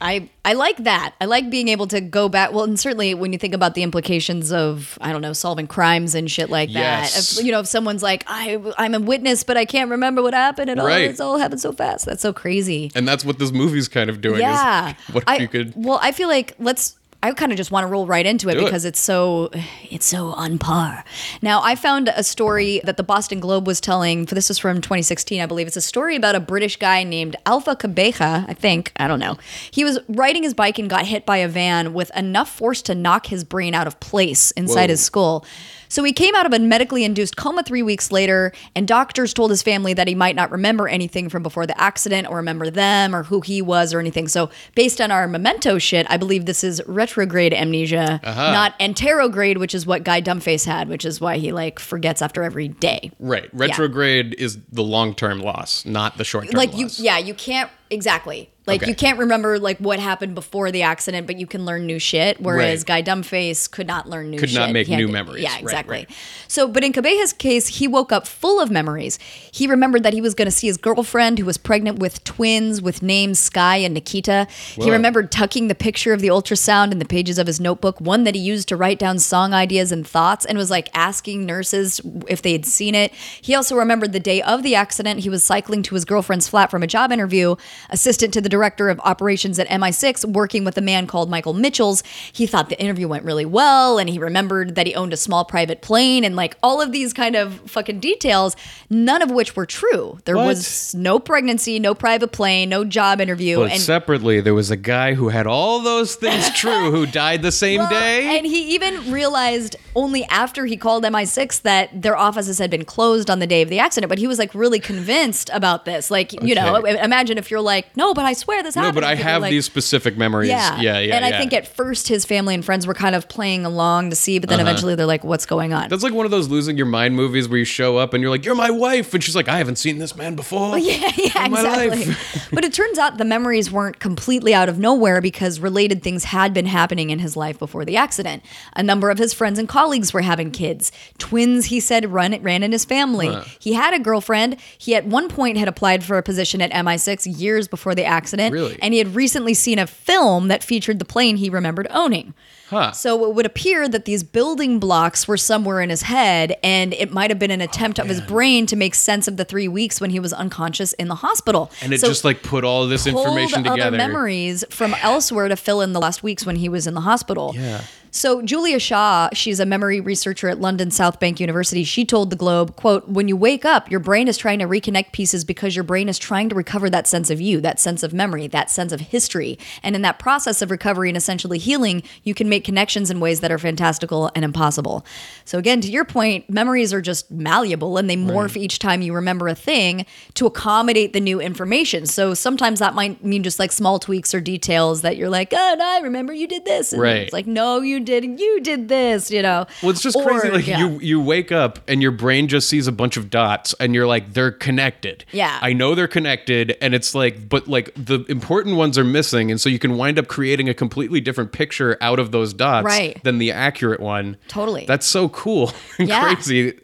[0.00, 1.14] I I like that.
[1.20, 2.52] I like being able to go back.
[2.52, 6.14] Well, and certainly when you think about the implications of I don't know solving crimes
[6.14, 6.78] and shit like that.
[7.12, 7.38] Yes.
[7.38, 10.34] If, you know, if someone's like I I'm a witness, but I can't remember what
[10.34, 11.02] happened and all Right.
[11.10, 12.06] it's all happened so fast.
[12.06, 12.90] That's so crazy.
[12.94, 14.90] and that's what this movie's kind of doing yeah.
[14.90, 16.96] is what if I, you could Well, I feel like let's.
[17.26, 18.64] I kind of just want to roll right into it Do it.
[18.64, 19.50] because it's so
[19.90, 21.04] it's so on par.
[21.42, 24.26] Now, I found a story that the Boston Globe was telling.
[24.26, 25.66] For this is from 2016, I believe.
[25.66, 28.46] It's a story about a British guy named Alpha Cabeja.
[28.48, 29.36] I think I don't know.
[29.70, 32.94] He was riding his bike and got hit by a van with enough force to
[32.94, 34.92] knock his brain out of place inside Whoa.
[34.92, 35.44] his skull.
[35.88, 39.50] So he came out of a medically induced coma three weeks later, and doctors told
[39.50, 43.14] his family that he might not remember anything from before the accident or remember them
[43.14, 44.28] or who he was or anything.
[44.28, 48.52] So, based on our memento shit, I believe this is retrograde amnesia, uh-huh.
[48.52, 52.42] not anterograde, which is what Guy Dumbface had, which is why he like forgets after
[52.42, 53.10] every day.
[53.18, 57.70] right retrograde is the long-term loss not the short-term Like loss you, yeah, you can't
[57.90, 58.50] exactly.
[58.66, 58.90] Like Okay.
[58.90, 62.40] you can't remember like what happened before the accident, but you can learn new shit.
[62.40, 63.04] Whereas Right.
[63.04, 64.40] Guy Dumbface could not learn new shit.
[64.40, 64.58] Could shit.
[64.58, 65.42] not make He new memories.
[65.44, 65.96] Yeah, exactly.
[65.98, 66.10] right.
[66.48, 69.18] So, but in Cabeja's case, he woke up full of memories.
[69.52, 72.82] He remembered that he was going to see his girlfriend who was pregnant with twins
[72.82, 74.46] with names Sky and Nikita.
[74.74, 78.24] He remembered tucking the picture of the ultrasound in the pages of his notebook, one
[78.24, 82.00] that he used to write down song ideas and thoughts, and was like asking nurses
[82.28, 83.12] if they had seen it.
[83.40, 85.20] He also remembered the day of the accident.
[85.20, 87.56] He was cycling to his girlfriend's flat from a job interview,
[87.90, 92.02] assistant to the director of operations at MI6, working with a man called Michael Mitchells.
[92.32, 95.44] He thought the interview went really well, and he remembered that he owned a small
[95.44, 98.56] private plane, and like all of these kind of fucking details,
[98.88, 100.18] none of which were true.
[100.24, 100.46] There What?
[100.46, 104.76] was no pregnancy, no private plane, no job interview, but and separately there was a
[104.76, 108.74] guy who had all those things true who died the same Well, day And he
[108.74, 113.46] even realized only after he called MI6 that their offices had been closed on the
[113.46, 114.08] day of the accident.
[114.08, 116.10] But he was like really convinced about this.
[116.10, 116.76] Like, you know,
[117.10, 118.94] imagine if you're like, no, but I swear this happened.
[118.94, 120.80] no but i And people are have like, these specific memories Yeah.
[120.80, 123.64] yeah yeah And I think at first his family and friends were kind of playing
[123.66, 125.78] along to see, but then eventually they're like, what's going on?
[125.80, 125.88] Uh-huh.
[125.88, 128.30] That's like one of those losing your mind movies where you show up and you're
[128.30, 131.44] like, "You're my wife," and she's like, "I haven't seen this man before." Yeah, yeah,
[131.46, 132.04] in my exactly.
[132.06, 132.48] life.
[132.52, 136.54] but it turns out the memories weren't completely out of nowhere because related things had
[136.54, 138.42] been happening in his life before the accident.
[138.74, 140.92] A number of his friends and colleagues were having kids.
[141.18, 143.34] Twins, he said, run ran in his family.
[143.58, 144.56] He had a girlfriend.
[144.78, 148.35] He at one point had applied for a position at MI6 years before the accident
[148.40, 148.52] accident.
[148.52, 148.78] Really?
[148.82, 152.34] And he had recently seen a film that featured the plane he remembered owning.
[152.68, 152.92] Huh.
[152.92, 157.12] So it would appear that these building blocks were somewhere in his head, and it
[157.12, 159.68] might have been an oh, attempt of his brain to make sense of the three
[159.68, 161.70] weeks when he was unconscious in the hospital.
[161.80, 163.96] and it So just like put all this information together.
[163.96, 167.52] memories from elsewhere to fill in the last weeks when he was in the hospital.
[167.54, 167.82] Yeah.
[168.16, 171.84] So Julia Shaw, she's a memory researcher at London South Bank University.
[171.84, 175.12] She told the Globe, "quote When you wake up, your brain is trying to reconnect
[175.12, 178.14] pieces because your brain is trying to recover that sense of you, that sense of
[178.14, 179.58] memory, that sense of history.
[179.82, 183.40] And in that process of recovery and essentially healing, you can make connections in ways
[183.40, 185.04] that are fantastical and impossible.
[185.44, 189.12] So again, to your point, memories are just malleable and they morph each time you
[189.14, 192.06] remember a thing to accommodate the new information.
[192.06, 195.74] So sometimes that might mean just like small tweaks or details that you're like, oh,
[195.78, 196.92] no, I remember you did this.
[196.92, 197.16] And Right.
[197.22, 198.38] It's like, no, you didn't.
[198.38, 199.66] You did this, you know.
[199.82, 200.50] Well, it's just Or- crazy.
[200.50, 200.78] Like yeah.
[200.78, 204.06] you, you wake up and your brain just sees a bunch of dots, and you're
[204.06, 205.24] like, they're connected.
[205.32, 205.58] Yeah.
[205.60, 209.60] I know they're connected, and it's like, but like the important ones are missing, and
[209.60, 213.22] so you can wind up creating a completely different picture out of those dots Right.
[213.24, 214.36] than the accurate one.
[214.48, 214.84] Totally.
[214.86, 216.34] That's so cool and Yeah.
[216.34, 216.74] crazy.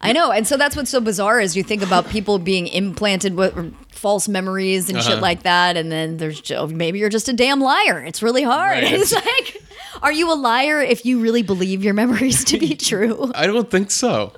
[0.00, 3.34] I know, and so that's what's so bizarre is you think about people being implanted
[3.34, 5.10] with false memories and Uh-huh.
[5.14, 8.04] shit like that, and then there's jo- maybe you're just a damn liar.
[8.06, 8.84] It's really hard.
[8.84, 8.92] Right.
[9.00, 9.60] It's like,
[10.00, 13.32] are you a liar if you really believe your memories to be true?
[13.34, 14.34] I don't think so.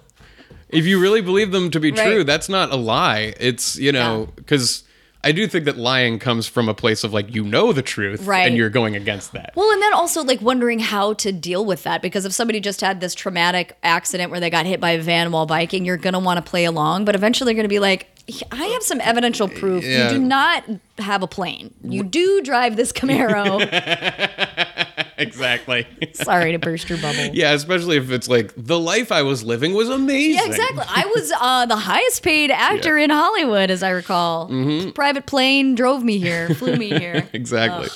[0.70, 2.06] If you really believe them to be Right.
[2.06, 3.34] true, that's not a lie.
[3.38, 4.84] It's, you know, because
[5.22, 8.26] I do think that lying comes from a place of like, you know the truth
[8.26, 8.46] Right.
[8.46, 9.52] and you're going against that.
[9.54, 12.80] Well, and then also like wondering how to deal with that because if somebody just
[12.80, 16.14] had this traumatic accident where they got hit by a van while biking, you're going
[16.14, 18.09] to want to play along, but eventually you're going to be like,
[18.50, 19.84] I have some evidential proof.
[19.84, 20.10] Yeah.
[20.10, 20.64] You do not
[20.98, 21.74] have a plane.
[21.82, 23.60] You do drive this Camaro.
[25.18, 25.86] exactly.
[26.14, 27.18] Sorry to burst your bubble.
[27.32, 30.36] yeah, especially if it's like, the life I was living was amazing.
[30.36, 30.84] Yeah, exactly.
[30.86, 34.48] I was uh, the highest paid actor in Hollywood, as I recall.
[34.48, 34.90] Mm-hmm.
[34.90, 37.28] Private plane drove me here, flew me here.
[37.32, 37.88] Exactly.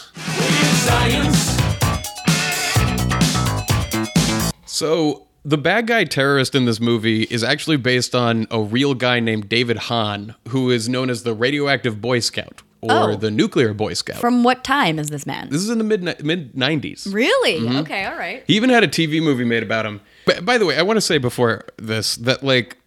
[4.67, 9.21] So the bad guy terrorist in this movie is actually based on a real guy
[9.21, 13.17] named David Hahn, who is known as the radioactive Boy Scout or Oh.
[13.17, 14.19] the nuclear Boy Scout.
[14.21, 15.49] From what time is this man?
[15.51, 17.07] this is in the mid mid nineties.
[17.11, 17.61] really?
[17.61, 17.77] Mm-hmm.
[17.79, 18.43] Okay, all right.
[18.47, 20.01] He even had a TV movie made about him.
[20.27, 22.79] But by the way, I want to say before this that like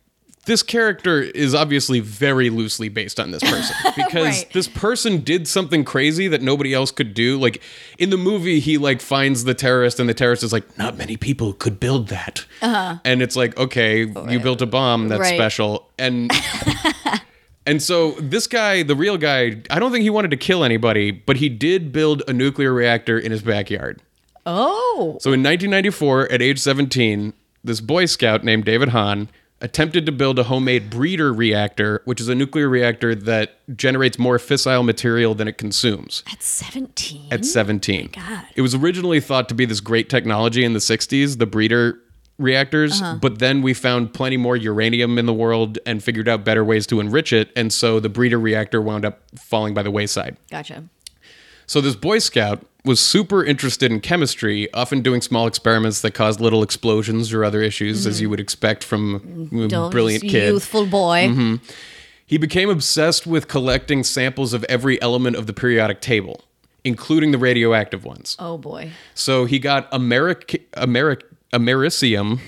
[0.48, 4.50] this character is obviously very loosely based on this person because Right.
[4.54, 7.38] this person did something crazy that nobody else could do.
[7.40, 7.62] Like
[8.00, 11.16] in the movie, he like finds the terrorist, and the terrorist is like, "Not many
[11.18, 12.98] people could build that." Uh-huh.
[13.06, 15.36] And it's like, okay, you built a bomb that's Right.
[15.38, 16.32] special, and
[17.66, 21.12] and so this guy, the real guy, I don't think he wanted to kill anybody,
[21.12, 24.02] but he did build a nuclear reactor in his backyard.
[24.46, 27.34] Oh, So in 1994, at age 17,
[27.66, 29.28] this Boy Scout named David Hahn
[29.62, 34.38] attempted to build a homemade breeder reactor, which is a nuclear reactor that generates more
[34.38, 37.32] fissile material than it consumes at 17?
[37.32, 38.12] at 17.
[38.13, 38.46] God.
[38.56, 42.00] It was originally thought to be this great technology in the 60s, the breeder
[42.38, 43.15] reactors, uh-huh.
[43.20, 46.86] but then we found plenty more uranium in the world and figured out better ways
[46.88, 50.38] to enrich it, and so the breeder reactor wound up falling by the wayside.
[50.52, 50.84] Gotcha.
[51.65, 56.39] So this Boy Scout was super interested in chemistry, often doing small experiments that caused
[56.39, 60.32] little explosions or other issues, as you would expect from a Don't- brilliant kid.
[60.45, 60.54] Mm-hmm.
[60.54, 61.60] Youthful boy.
[62.26, 66.41] He became obsessed with collecting samples of every element of the periodic table,
[66.84, 68.36] including the radioactive ones.
[68.39, 68.91] Oh boy.
[69.13, 71.21] So he got Americ- Americ-
[71.54, 72.39] Americium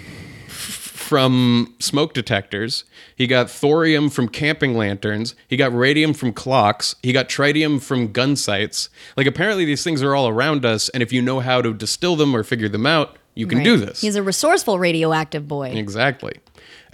[1.10, 2.84] from smoke detectors.
[3.15, 5.34] He got thorium from camping lanterns.
[5.48, 6.95] He got radium from clocks.
[7.02, 8.89] He got tritium from gun sights.
[9.17, 12.15] Like apparently these things are all around us, and if you know how to distill
[12.15, 14.02] them or figure them out, you can do this.
[14.02, 15.69] He's a resourceful radioactive boy.
[15.69, 16.34] Exactly.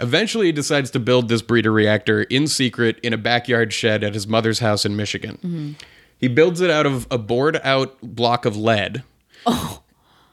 [0.00, 4.14] Eventually, he decides to build this breeder reactor in secret in a backyard shed at
[4.14, 5.36] his mother's house in Michigan.
[5.36, 5.72] Mm-hmm.
[6.18, 9.02] He builds it out of a bored out block of lead.
[9.44, 9.82] Oh.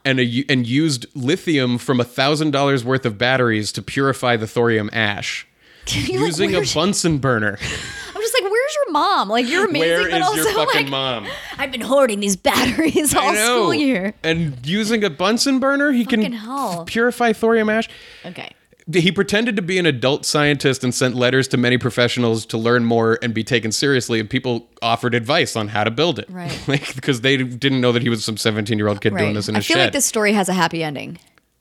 [0.04, 4.46] And, a, and used lithium from a thousand dollars worth of batteries to purify the
[4.46, 5.46] thorium ash
[5.86, 7.56] You're like, using a Bunsen burner.
[7.60, 9.28] I'm just like, where's your mom?
[9.30, 11.26] Like, you're amazing, Where but is also your fucking like, mom?
[11.56, 14.12] I've been hoarding these batteries all school year.
[14.22, 16.84] And using a Bunsen burner, he Fucking can hell.
[16.86, 17.88] purify thorium ash.
[18.26, 18.52] Okay.
[18.92, 22.84] He pretended to be an adult scientist and sent letters to many professionals to learn
[22.84, 24.20] more and be taken seriously.
[24.20, 26.52] And people offered advice on how to build it, Right.
[26.68, 29.60] like because they didn't know that he was some seventeen-year-old kid doing this in I
[29.60, 31.18] a shed i feel like this story has a happy ending.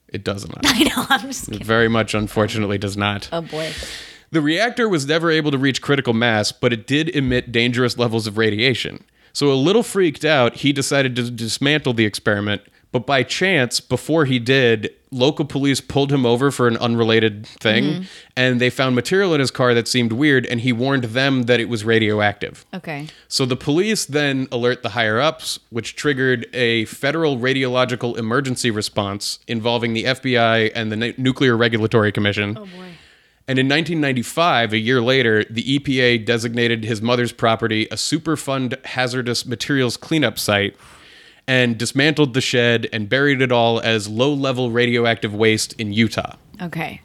[0.10, 0.60] it does not.
[0.66, 1.06] I know.
[1.10, 1.68] I'm just It kidding.
[1.68, 3.30] very much, unfortunately, does not.
[3.32, 3.72] Oh boy.
[4.32, 8.28] The reactor was never able to reach critical mass, but it did emit dangerous levels
[8.28, 9.04] of radiation.
[9.32, 14.26] So, a little freaked out, he decided to dismantle the experiment, But by chance, before
[14.26, 18.04] he did, local police pulled him over for an unrelated thing, mm-hmm.
[18.38, 21.60] and they found material in his car that seemed weird, and he warned them that
[21.60, 22.66] it was radioactive.
[22.72, 23.08] Okay.
[23.28, 29.40] So the police then alert the higher ups, which triggered a federal radiological emergency response
[29.48, 32.56] involving the FBI and the Nu- Nuclear Regulatory Commission.
[32.56, 32.92] Oh boy.
[33.48, 39.48] And in 1995, a year later, the EPA designated his mother's property a Superfund hazardous
[39.48, 40.78] materials cleanup site
[41.48, 46.36] and dismantled the shed and buried it all as low level radioactive waste in Utah.
[46.62, 47.02] Okay.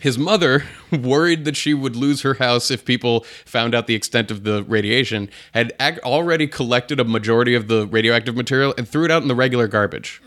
[0.00, 4.30] His mother, worried that she would lose her house if people found out the extent
[4.30, 9.04] of the radiation, had ac- already collected a majority of the radioactive material and threw
[9.04, 10.22] it out in the regular garbage.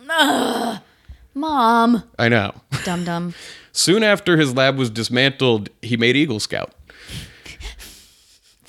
[1.36, 2.04] Mom.
[2.20, 2.54] I know.
[2.84, 3.34] Dum dum.
[3.72, 6.72] Soon after his lab was dismantled, he made Eagle Scout.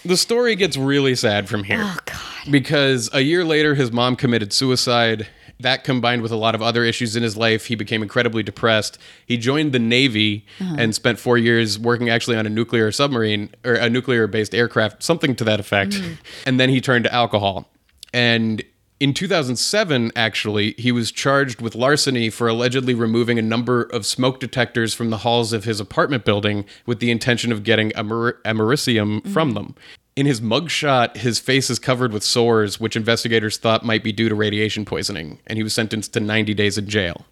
[0.03, 1.81] The story gets really sad from here.
[1.83, 2.34] Oh God.
[2.51, 5.27] Because a year later, his mom committed suicide.
[5.61, 8.99] That combined with a lot of other issues in his life, he became incredibly depressed.
[9.25, 10.77] He joined the Navy uh-huh.
[10.79, 15.03] and spent four years working actually on a nuclear submarine or a nuclear based aircraft,
[15.03, 15.93] something to that effect.
[15.93, 16.15] Mm-hmm.
[16.47, 17.71] And then he turned to alcohol.
[18.13, 18.65] And
[19.01, 24.41] in 2007, actually, he was charged with larceny for allegedly removing a number of smoke
[24.41, 29.21] detectors from the halls of his apartment building with the intention of getting amer- americium
[29.21, 29.33] mm-hmm.
[29.33, 29.75] from them.
[30.17, 34.29] In his mugshot, his face is covered with sores, which investigators thought might be due
[34.29, 37.27] to radiation poisoning, and he was sentenced to 90 days in jail.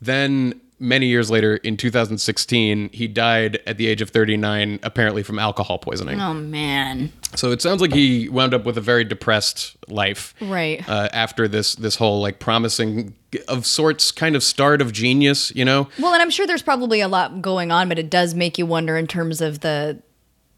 [0.00, 5.38] Then, many years later, in 2016, he died at the age of 39, apparently from
[5.38, 6.18] alcohol poisoning.
[6.18, 7.12] Oh man.
[7.34, 10.86] So it sounds like he wound up with a very depressed life, Right.
[10.88, 13.14] Uh, after this this whole like promising
[13.48, 15.88] of sorts kind of start of genius, you know?
[15.98, 18.64] Well, and I'm sure there's probably a lot going on, but it does make you
[18.64, 20.00] wonder in terms of the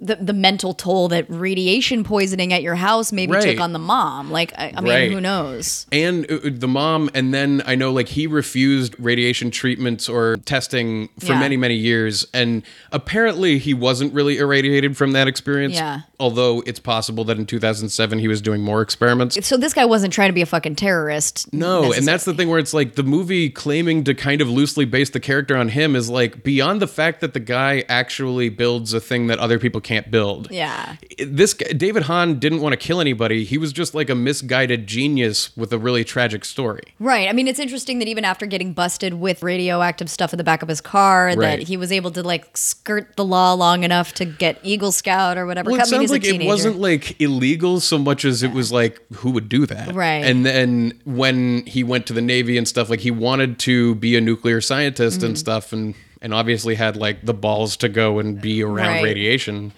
[0.01, 3.43] the, the mental toll that radiation poisoning at your house maybe Right.
[3.43, 4.31] took on the mom.
[4.31, 5.11] Like, I, I mean, Right.
[5.13, 5.87] who knows?
[5.91, 11.09] And uh, the mom, and then I know like he refused radiation treatments or testing
[11.19, 11.41] for Yeah.
[11.41, 15.75] many many years, and apparently he wasn't really irradiated from that experience.
[15.75, 16.01] Yeah.
[16.21, 19.39] Although it's possible that in 2007 he was doing more experiments.
[19.47, 21.53] So this guy wasn't trying to be a fucking terrorist.
[21.53, 24.85] No, and that's the thing where it's like the movie claiming to kind of loosely
[24.85, 28.93] base the character on him is like beyond the fact that the guy actually builds
[28.93, 30.49] a thing that other people can't build.
[30.51, 30.97] Yeah.
[31.19, 33.45] This guy, David Hahn didn't want to kill anybody.
[33.45, 36.83] He was just like a misguided genius with a really tragic story.
[36.99, 37.27] Right.
[37.27, 40.63] I mean, it's interesting that even after getting busted with radioactive stuff in the back
[40.63, 44.27] of his car, that he was able to like skirt the law long enough to
[44.27, 45.71] get Eagle Scout or whatever.
[45.71, 49.31] Well, it sounds like it wasn't like illegal so much as it was like who
[49.31, 50.23] would do that, Right.
[50.25, 54.17] And then when he went to the Navy and stuff, like he wanted to be
[54.17, 55.27] a nuclear scientist Mm-hmm.
[55.27, 59.05] and stuff, and and obviously had like the balls to go and be around Right.
[59.05, 59.73] radiation.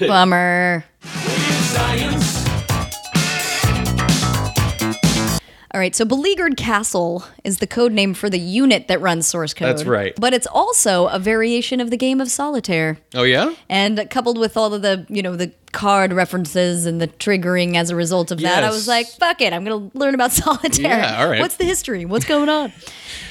[0.00, 0.84] Bummer.
[5.72, 9.54] All right, so Beleaguered Castle is the code name for the unit that runs source
[9.54, 9.68] code.
[9.68, 10.12] That's right.
[10.18, 12.98] But it's also a variation of the game of solitaire.
[13.14, 13.54] Oh yeah.
[13.68, 17.90] And coupled with all of the, you know, the card references and the triggering as
[17.90, 20.98] a result of that, I was like, fuck it, I'm going to learn about solitaire.
[20.98, 21.40] Yeah, all right.
[21.40, 22.04] What's the history?
[22.04, 22.72] What's going on?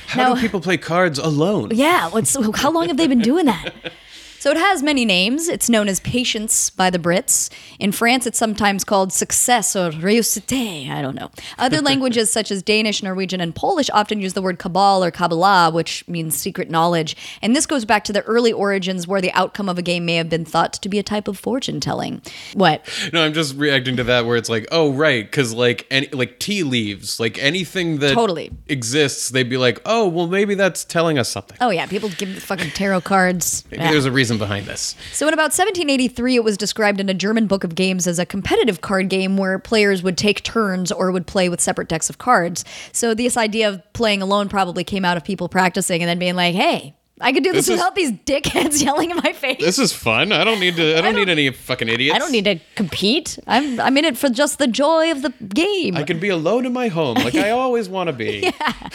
[0.08, 1.72] How Now- do people play cards alone?
[1.74, 3.74] Yeah, what's how long have they been doing that?
[4.40, 5.50] So it has many names.
[5.50, 7.50] It's known as patience by the Brits.
[7.78, 10.90] In France, it's sometimes called success or réussite.
[10.90, 11.30] I don't know.
[11.58, 15.72] Other languages such as Danish, Norwegian, and Polish often use the word cabal or Kabbalah,
[15.72, 17.18] which means secret knowledge.
[17.42, 20.16] And this goes back to the early origins where the outcome of a game may
[20.16, 22.22] have been thought to be a type of fortune telling.
[22.54, 22.88] What?
[23.12, 26.40] No, I'm just reacting to that where it's like, oh right, because like any like
[26.40, 28.52] tea leaves, like anything that Totally.
[28.68, 31.58] exists, they'd be like, oh well, maybe that's telling us something.
[31.60, 33.66] Oh yeah, people give the fucking tarot cards.
[33.70, 33.92] Maybe Yeah.
[33.92, 34.96] there's a reason behind this.
[35.14, 38.26] So in about 1783, it was described in a German book of games as a
[38.26, 42.18] competitive card game where players would take turns or would play with separate decks of
[42.18, 42.64] cards.
[42.92, 46.36] So this idea of playing alone probably came out of people practicing and then being
[46.36, 49.60] like, "Hey, I could do this, This is- without these dickheads yelling in my face.
[49.60, 50.32] This is fun.
[50.32, 50.98] I don't need to.
[50.98, 52.16] I don't, need any fucking idiots.
[52.16, 53.38] I don't need to compete.
[53.48, 56.66] I'm I'm in it for just the joy of the game." I can be alone
[56.66, 58.40] in my home, like I always want to be.
[58.60, 58.90] yeah.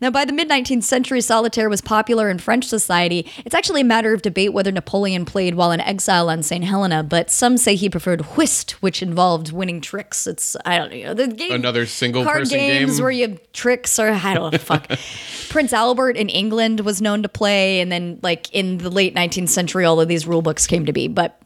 [0.00, 3.26] Now, by the mid 19th century, solitaire was popular in French society.
[3.44, 6.62] It's actually a matter of debate whether Napoleon played while in exile on St.
[6.64, 10.28] Helena, but some say he preferred whist, which involved winning tricks.
[10.28, 11.50] It's, I don't know, the game.
[11.50, 13.02] Another single card person games game?
[13.02, 14.86] where you have tricks or I don't know, fuck.
[15.48, 19.48] Prince Albert in England was known to play, and then, like, in the late 19th
[19.48, 21.08] century, all of these rule books came to be.
[21.08, 21.40] But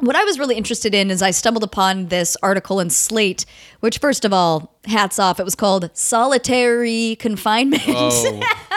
[0.00, 3.44] what I was really interested in is I stumbled upon this article in Slate,
[3.80, 5.38] which, first of all, hats off.
[5.38, 7.82] It was called Solitary Confinement.
[7.86, 8.40] Oh,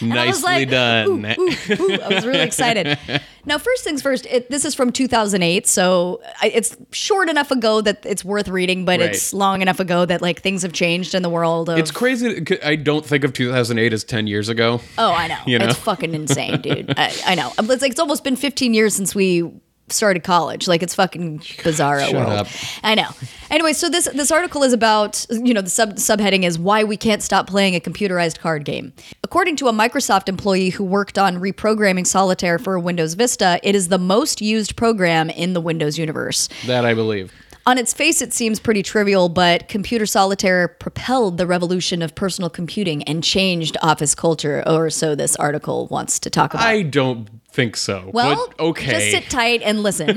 [0.00, 1.06] And I was Nicely like, done.
[1.08, 2.98] "Ooh, ooh, ooh." I was really excited.
[3.48, 7.80] Now, first things first, it, this is from 2008, so I, it's short enough ago
[7.80, 9.10] that it's worth reading, but Right.
[9.10, 11.68] it's long enough ago that like things have changed in the world.
[11.68, 12.44] Of, It's crazy.
[12.64, 14.80] I don't think of 2008 as 10 years ago.
[14.98, 15.38] Oh, I know.
[15.46, 15.66] You know?
[15.66, 16.92] It's fucking insane, dude.
[16.96, 17.52] I, I know.
[17.56, 19.48] It's like it's almost been 15 years since we
[19.88, 20.68] started college.
[20.68, 22.32] Like it's fucking bizarro Shut world.
[22.32, 22.46] up.
[22.82, 23.08] I know.
[23.50, 26.96] Anyway, so this this article is about you know the sub subheading is why we
[26.96, 28.92] can't stop playing a computerized card game.
[29.22, 33.88] According to a Microsoft employee who worked on reprogramming Solitaire for Windows Vista, it is
[33.88, 36.48] the most used program in the Windows universe.
[36.66, 37.32] That I believe.
[37.66, 42.48] On its face, it seems pretty trivial, but computer solitaire propelled the revolution of personal
[42.48, 46.64] computing and changed office culture, or so this article wants to talk about.
[46.64, 48.10] I don't think so.
[48.12, 48.90] well, but okay.
[48.90, 50.08] just sit tight and listen.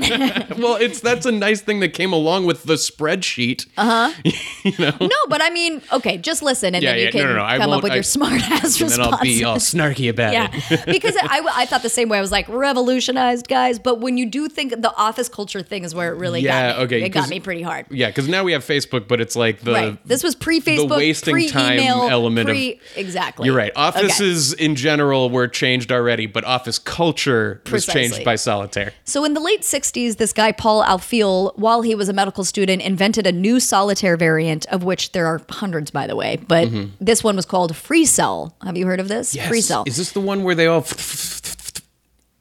[0.58, 3.66] well, it's that's a nice thing that came along with the spreadsheet.
[3.78, 4.22] Uh, huh.
[4.64, 7.36] you no, but I mean, okay, just listen, and Yeah, then you yeah, can no,
[7.36, 10.10] no, no, come up with I- your smart ass and then I'll be all snarky
[10.10, 10.84] about Yeah, it.
[10.86, 12.18] because I, I thought the same way.
[12.18, 13.78] I was like revolutionized, guys.
[13.78, 16.78] But when you do think the office culture thing is where it really Yeah, got
[16.78, 16.84] me.
[16.84, 17.86] okay, it got me pretty hard.
[17.90, 19.98] Yeah, because now we have Facebook, but it's like the right.
[20.06, 23.46] This was pre-Facebook, the wasting time element of- pre- exactly.
[23.46, 23.72] You're right.
[23.72, 23.80] Okay.
[23.80, 28.08] Offices in general were changed already, but office culture was Precisely.
[28.08, 28.92] changed by solitaire.
[29.04, 32.82] So in the late 60s, this guy, Paul Alfille, while he was a medical student,
[32.82, 36.36] invented a new solitaire variant, of which there are hundreds, by the way.
[36.36, 36.90] But mm-hmm.
[37.00, 38.56] this one was called Free Cell.
[38.62, 39.36] Have you heard of this?
[39.36, 39.84] Free Cell.
[39.86, 40.86] Is this the one where they all?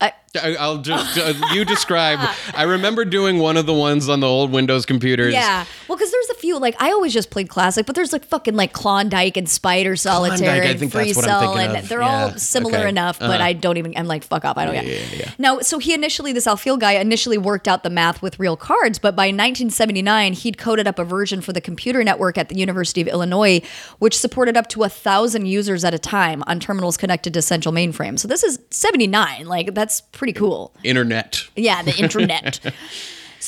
[0.02, 1.18] I- I- I'll just
[1.54, 2.20] you describe.
[2.54, 5.34] I remember doing one of the ones on the old Windows computers.
[5.34, 5.66] Yeah.
[5.88, 8.56] Well, because there's a few, like, I always just played classic, but there's like fucking
[8.56, 11.76] like Klondike and Spider Solitaire Klondike, I and think Free that's what I'm Cell, thinking
[11.76, 11.90] and of.
[11.90, 12.90] they're Yeah, all similar okay.
[12.90, 13.44] enough, but Uh-huh.
[13.44, 14.58] I don't even, I'm like, fuck off.
[14.58, 18.22] I don't get Now, so he initially, this Alfille guy initially worked out the math
[18.22, 22.38] with real cards, but by 1979, he'd coded up a version for the computer network
[22.38, 23.62] at the University of Illinois,
[24.00, 27.74] which supported up to a thousand users at a time on terminals connected to central
[27.74, 28.20] mainframes.
[28.20, 29.46] So this is 79.
[29.46, 30.74] Like, that's pretty cool.
[30.84, 31.48] Internet.
[31.56, 32.60] Yeah, the internet.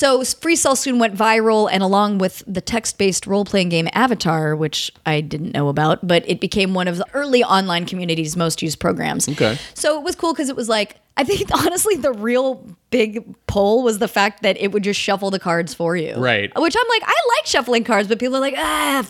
[0.01, 4.91] So Free Cell soon went viral, and along with the text-based role-playing game Avatar, which
[5.05, 8.79] I didn't know about, but it became one of the early online community's most used
[8.79, 9.29] programs.
[9.29, 9.59] Okay.
[9.75, 13.83] So it was cool because it was like I think honestly the real big pull
[13.83, 16.13] was the fact that it would just shuffle the cards for you.
[16.15, 16.51] Right.
[16.57, 19.05] Which I'm like, I like shuffling cards, but people are like, ah,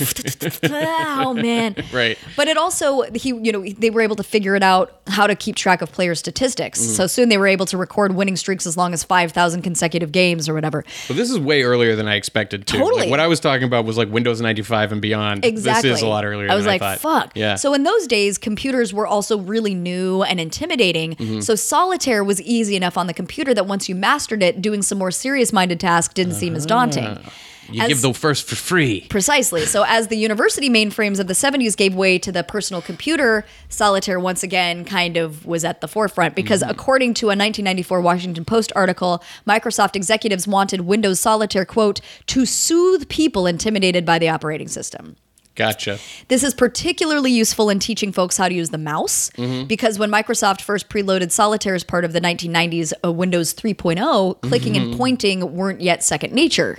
[1.26, 1.76] oh man.
[1.92, 2.18] Right.
[2.36, 5.34] But it also he you know they were able to figure it out how to
[5.34, 6.80] keep track of player statistics.
[6.80, 10.12] So soon they were able to record winning streaks as long as five thousand consecutive
[10.12, 10.84] games or whatever.
[11.08, 12.78] But this is way earlier than I expected too.
[12.78, 13.02] Totally.
[13.02, 15.44] Like, what I was talking about was like Windows 95 and beyond.
[15.44, 15.90] Exactly.
[15.90, 16.50] This is a lot earlier.
[16.50, 17.32] I was like, I fuck.
[17.34, 17.56] Yeah.
[17.56, 21.14] So in those days, computers were also really new and intimidating.
[21.16, 21.37] Mm-hmm.
[21.42, 24.98] So solitaire was easy enough on the computer that once you mastered it, doing some
[24.98, 27.04] more serious minded tasks didn't seem as daunting.
[27.06, 27.32] Ah.
[27.70, 29.02] you as- give the first for free.
[29.10, 29.66] Precisely.
[29.66, 34.18] So, as the university mainframes of the 70s gave way to the personal computer, solitaire
[34.18, 36.70] once again kind of was at the forefront because, Mm-hmm.
[36.70, 43.06] according to a 1994 Washington Post article, Microsoft executives wanted Windows Solitaire, quote, to soothe
[43.10, 45.16] people intimidated by the operating system.
[45.58, 45.98] Gotcha.
[46.28, 49.30] This is particularly useful in teaching folks how to use the mouse
[49.66, 54.76] because when Microsoft first preloaded Solitaire as part of the 1990s uh, Windows 3.0, clicking
[54.76, 56.78] and pointing weren't yet second nature.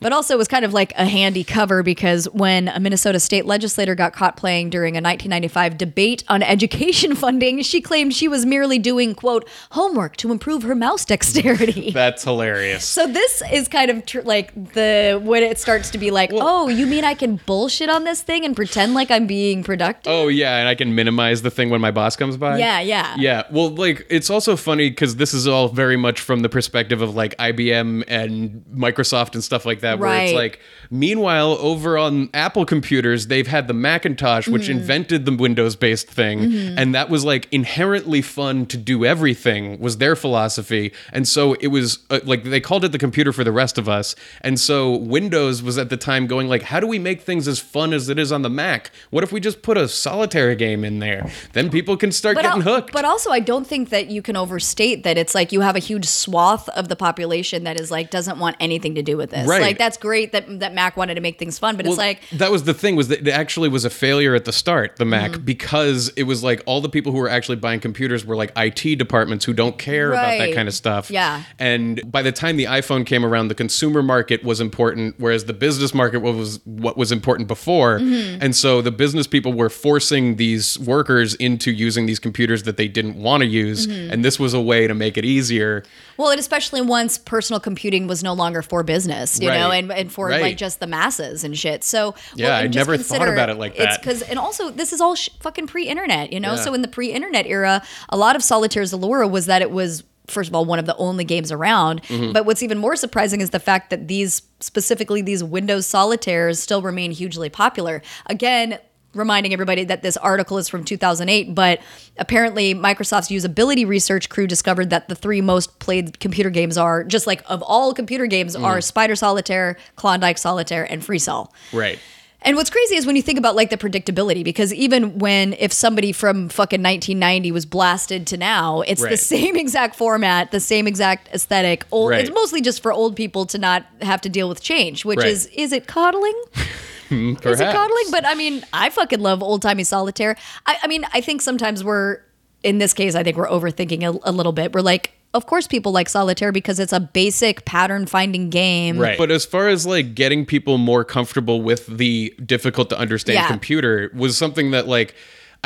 [0.00, 3.46] But also it was kind of like a handy cover because when a Minnesota state
[3.46, 8.44] legislator got caught playing during a 1995 debate on education funding, she claimed she was
[8.46, 11.90] merely doing, quote, homework to improve her mouse dexterity.
[11.94, 12.84] That's hilarious.
[12.84, 16.68] So this is kind of tr- like the when it starts to be like, oh,
[16.68, 20.12] you mean I can bullshit on this thing and pretend like I'm being productive?
[20.12, 22.58] Oh yeah, and I can minimize the thing when my boss comes by.
[22.58, 23.14] Yeah, yeah.
[23.18, 23.44] Yeah.
[23.50, 27.14] Well, like it's also funny because this is all very much from the perspective of
[27.14, 29.85] like IBM and Microsoft and stuff like that.
[29.94, 30.34] Where it's Right.
[30.34, 30.60] like,
[30.90, 34.78] meanwhile, over on Apple computers, they've had the Macintosh, which Mm-hmm.
[34.78, 39.78] invented the Windows-based thing, and that was like inherently fun to do everything.
[39.80, 43.44] Was their philosophy, and so it was uh, like they called it the computer for
[43.44, 44.14] the rest of us.
[44.40, 47.58] And so Windows was at the time going like, how do we make things as
[47.58, 48.90] fun as it is on the Mac?
[49.10, 51.30] What if we just put a solitary game in there?
[51.52, 52.92] Then people can start getting al- hooked.
[52.92, 55.80] but also, I don't think that you can overstate that it's like you have a
[55.80, 59.46] huge swath of the population that is like doesn't want anything to do with this.
[59.46, 59.62] Right.
[59.62, 62.50] Like that's great that that Mac wanted to make things fun, but it's like that
[62.50, 65.32] was the thing was that it actually was a failure at the start the mac
[65.32, 65.44] Mm-hmm.
[65.44, 68.96] because it was like all the people who were actually buying computers were like it
[68.96, 71.42] departments who don't care about that kind of stuff Yeah.
[71.58, 75.52] and by the time the iphone came around the consumer market was important whereas the
[75.52, 78.42] business market was what was important before Mm-hmm.
[78.42, 82.88] and so the business people were forcing these workers into using these computers that they
[82.88, 84.12] didn't want to use Mm-hmm.
[84.12, 85.82] and this was a way to make it easier
[86.18, 89.58] well, and especially once personal computing was no longer for business, you Right.
[89.60, 89.78] know, Right.
[89.84, 90.42] and, and for Right.
[90.42, 91.84] like just the masses and shit.
[91.84, 94.00] So Yeah, well, I never thought about it like It's that.
[94.02, 96.54] because, and also this is all sh- fucking pre-internet, you know.
[96.54, 96.60] Yeah.
[96.60, 100.04] So in the pre-internet era, a lot of Solitaire's allure was that it was.
[100.28, 102.02] First of all, one of the only games around.
[102.02, 102.32] Mm-hmm.
[102.32, 106.82] But what's even more surprising is the fact that these, specifically these Windows solitaires, still
[106.82, 108.02] remain hugely popular.
[108.26, 108.80] Again,
[109.16, 111.80] reminding everybody that this article is from 2008, but
[112.18, 117.26] apparently Microsoft's usability research crew discovered that the three most played computer games are just
[117.26, 118.64] like of all computer games Mm.
[118.64, 121.52] are Spider Solitaire, Klondike Solitaire, and Free Cell.
[121.72, 121.98] Right.
[122.42, 125.72] And what's crazy is when you think about like the predictability, because even when if
[125.72, 130.86] somebody from fucking 1990 was blasted to now, it's the same exact format, the same
[130.86, 131.84] exact aesthetic.
[131.90, 132.20] Old, Right.
[132.20, 135.26] It's mostly just for old people to not have to deal with change, which Right.
[135.28, 136.40] is is it coddling?
[137.10, 138.04] Is it coddling?
[138.10, 140.36] But I mean, I fucking love old timey solitaire.
[140.66, 142.18] I, I mean, I think sometimes we're,
[142.62, 144.72] in this case, I think we're overthinking a, a little bit.
[144.72, 148.98] We're like, of course, people like solitaire because it's a basic pattern finding game.
[148.98, 149.18] Right.
[149.18, 153.46] But as far as like getting people more comfortable with the difficult to understand Yeah.
[153.48, 155.14] computer was something that like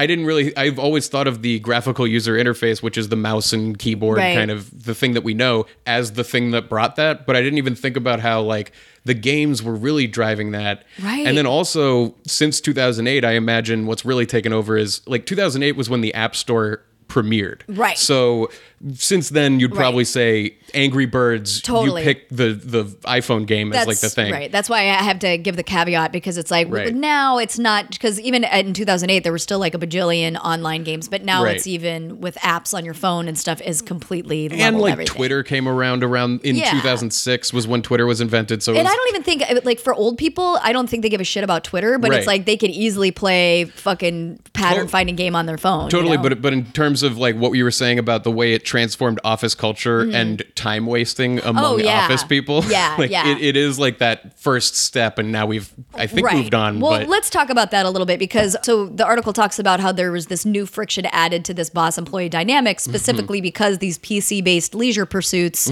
[0.00, 3.52] I didn't really I've always thought of the graphical user interface, which is the mouse
[3.52, 4.34] and keyboard Right.
[4.34, 7.42] kind of the thing that we know as the thing that brought that, but I
[7.42, 8.72] didn't even think about how like
[9.04, 10.84] the games were really driving that.
[11.02, 11.26] Right.
[11.26, 15.90] And then also since 2008, I imagine what's really taken over is like 2008 was
[15.90, 17.60] when the App Store premiered.
[17.68, 17.98] Right.
[17.98, 18.50] So
[18.94, 19.78] since then you'd Right.
[19.78, 22.00] probably say Angry Birds Totally.
[22.00, 24.32] you pick the the iPhone game as like the thing.
[24.32, 24.50] Right.
[24.50, 26.94] That's why I have to give the caveat because it's like Right.
[26.94, 31.08] now it's not because even in 2008 there were still like a bajillion online games,
[31.08, 31.56] but now Right.
[31.56, 35.14] it's even with apps on your phone and stuff is completely and like everything.
[35.14, 36.70] Twitter came around around in Yeah.
[36.70, 38.62] 2006 was when Twitter was invented.
[38.62, 41.02] So And was, I don't even think uh, like for old people, I don't think
[41.02, 44.88] they give a shit about Twitter, but it's like they could easily play fucking pattern
[44.88, 45.84] finding game on their phone.
[45.84, 46.22] you totally, know?
[46.22, 49.18] but but in terms of like what you were saying about the way it transformed
[49.24, 51.64] office culture and time wasting among Mm-hmm.
[51.74, 52.04] Oh, yeah.
[52.04, 53.26] office people, Yeah, like yeah.
[53.28, 56.36] It, it is like that first step, and now we've I think right.
[56.36, 56.80] moved on.
[56.80, 59.80] Well, but let's talk about that a little bit because so the article talks about
[59.80, 62.90] how there was this new friction added to this boss employee dynamic, Mm-hmm.
[62.90, 65.70] specifically because these PC based leisure pursuits.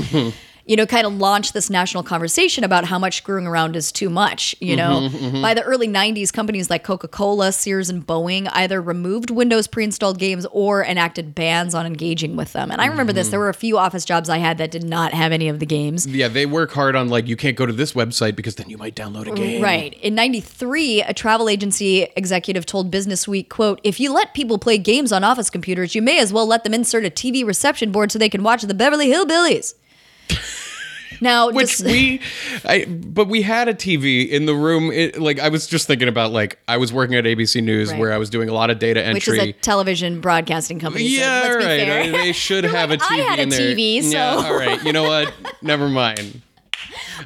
[0.69, 4.09] You know, kind of launched this national conversation about how much screwing around is too
[4.11, 4.55] much.
[4.61, 8.81] You know, Mm-hmm, by the early 90s, companies like Coca Cola, Sears, and Boeing either
[8.83, 12.71] removed Windows pre installed games or enacted bans on engaging with them.
[12.71, 13.17] And I remember Mm-hmm.
[13.17, 13.29] this.
[13.31, 15.65] There were a few office jobs I had that did not have any of the
[15.67, 16.07] games.
[16.07, 18.77] yeah, they work hard on like you can't go to this website because then you
[18.77, 19.63] might download a game.
[19.63, 19.95] Right.
[20.03, 24.77] In 93, a travel agency executive told Business Week, quote, if you let people play
[24.77, 28.13] games on office computers, you may as well let them insert a TV reception board
[28.13, 29.73] so they can watch the Beverly Hillbillies.
[31.21, 32.21] Now, Which just- we,
[32.65, 34.93] I, but we had a TV in the room.
[34.93, 37.99] It, like I was just thinking about, like I was working at ABC News Right.
[38.01, 41.09] where I was doing a lot of data entry, which is a television broadcasting company.
[41.09, 41.81] so Yeah, let's be right.
[41.87, 42.03] fair.
[42.03, 43.75] I- They should have like, a TV I had a in there.
[43.75, 44.83] TV, so Yeah, all right.
[44.85, 45.33] You know what?
[45.63, 46.43] Never mind.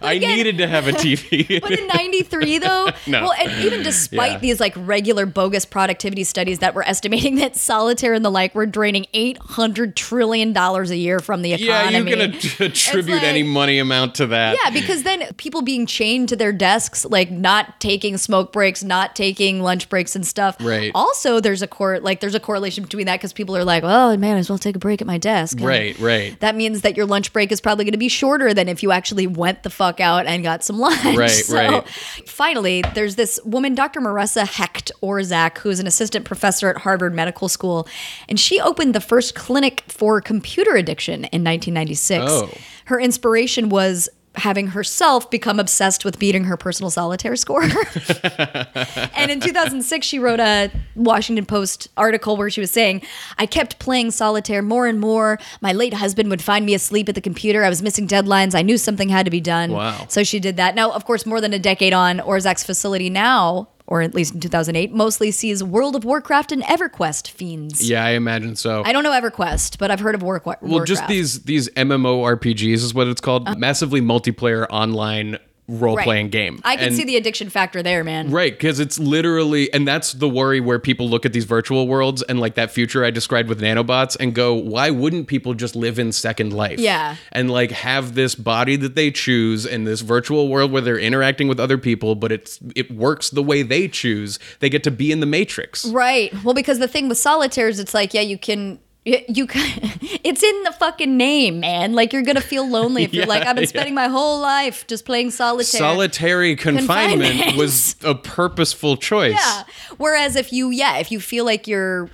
[0.01, 1.61] I again- needed to have a TV.
[1.63, 3.23] But in 93, though, No.
[3.23, 4.39] well, and even despite Yeah.
[4.39, 8.67] these like regular bogus productivity studies that were estimating that solitaire and the like were
[8.67, 11.67] draining $800 trillion a year from the economy.
[11.67, 12.11] yeah, economy.
[12.11, 14.57] you can att- attribute like- any money amount to that.
[14.63, 19.15] Yeah, because then people being chained to their desks, like not taking smoke breaks, not
[19.17, 20.57] taking lunch breaks and stuff.
[20.61, 20.91] Right.
[20.95, 24.17] Also, there's a cor like there's a correlation between that because people are like, oh
[24.17, 25.59] man, I as well take a break at my desk.
[25.59, 26.39] And Right, right.
[26.41, 28.93] That means that your lunch break is probably going to be shorter than if you
[28.93, 31.17] actually went the fuck out and got some lunch.
[31.17, 31.89] Right, so, right.
[32.27, 34.01] Finally, there's this woman, Dr.
[34.01, 37.89] Maressa Hecht Orzack, who's an assistant professor at Harvard Medical School,
[38.29, 42.25] and she opened the first clinic for computer addiction in 1996.
[42.29, 42.51] Oh.
[42.87, 47.63] Her inspiration was having herself become obsessed with beating her personal solitaire score.
[49.15, 53.03] and in 2006, she wrote a Washington Post article where she was saying,
[53.39, 55.39] I kept playing solitaire more and more.
[55.61, 57.63] My late husband would find me asleep at the computer.
[57.63, 58.55] I was missing deadlines.
[58.55, 59.73] I knew something had to be done.
[59.73, 60.07] Wow.
[60.09, 60.75] So she did that.
[60.75, 64.41] Now, of course, more than a decade on, Orzack's facility now, or at least in
[64.41, 67.87] 2008, mostly sees World of Warcraft and EverQuest fiends.
[67.87, 68.83] Yeah, I imagine so.
[68.87, 70.63] I don't know EverQuest, but I've heard of War- Warcraft.
[70.63, 73.47] well, just these these MMORPGs is what it's called.
[73.47, 73.59] Uh-huh.
[73.59, 75.37] Massively multiplayer online
[75.69, 76.61] role playing game.
[76.65, 78.31] I can And- see the addiction factor there, man.
[78.31, 82.21] Right, because it's literally, and that's the worry where people look at these virtual worlds
[82.23, 85.99] and like that future I described with nanobots and go, why wouldn't people just live
[85.99, 86.79] in Second Life?
[86.81, 87.17] Yeah.
[87.31, 91.49] And like have this body that they choose in this virtual world where they're interacting
[91.49, 94.39] with other people, but it's it works the way they choose.
[94.61, 95.85] They get to be in the Matrix.
[95.87, 96.33] Right.
[96.43, 98.81] Well, because the thing with solitaires, it's like, yeah, you can.
[99.05, 99.47] You
[100.25, 101.93] it's in the fucking name, man.
[101.95, 103.69] Like you're gonna feel lonely if you're Yeah, like, I've been yeah.
[103.69, 105.81] spending my whole life just playing solitaire.
[105.81, 107.57] Solitary confinement, Confinement.
[107.59, 109.35] was a purposeful choice.
[109.35, 109.65] Yeah.
[109.97, 112.11] Whereas if you, yeah, if you feel like you're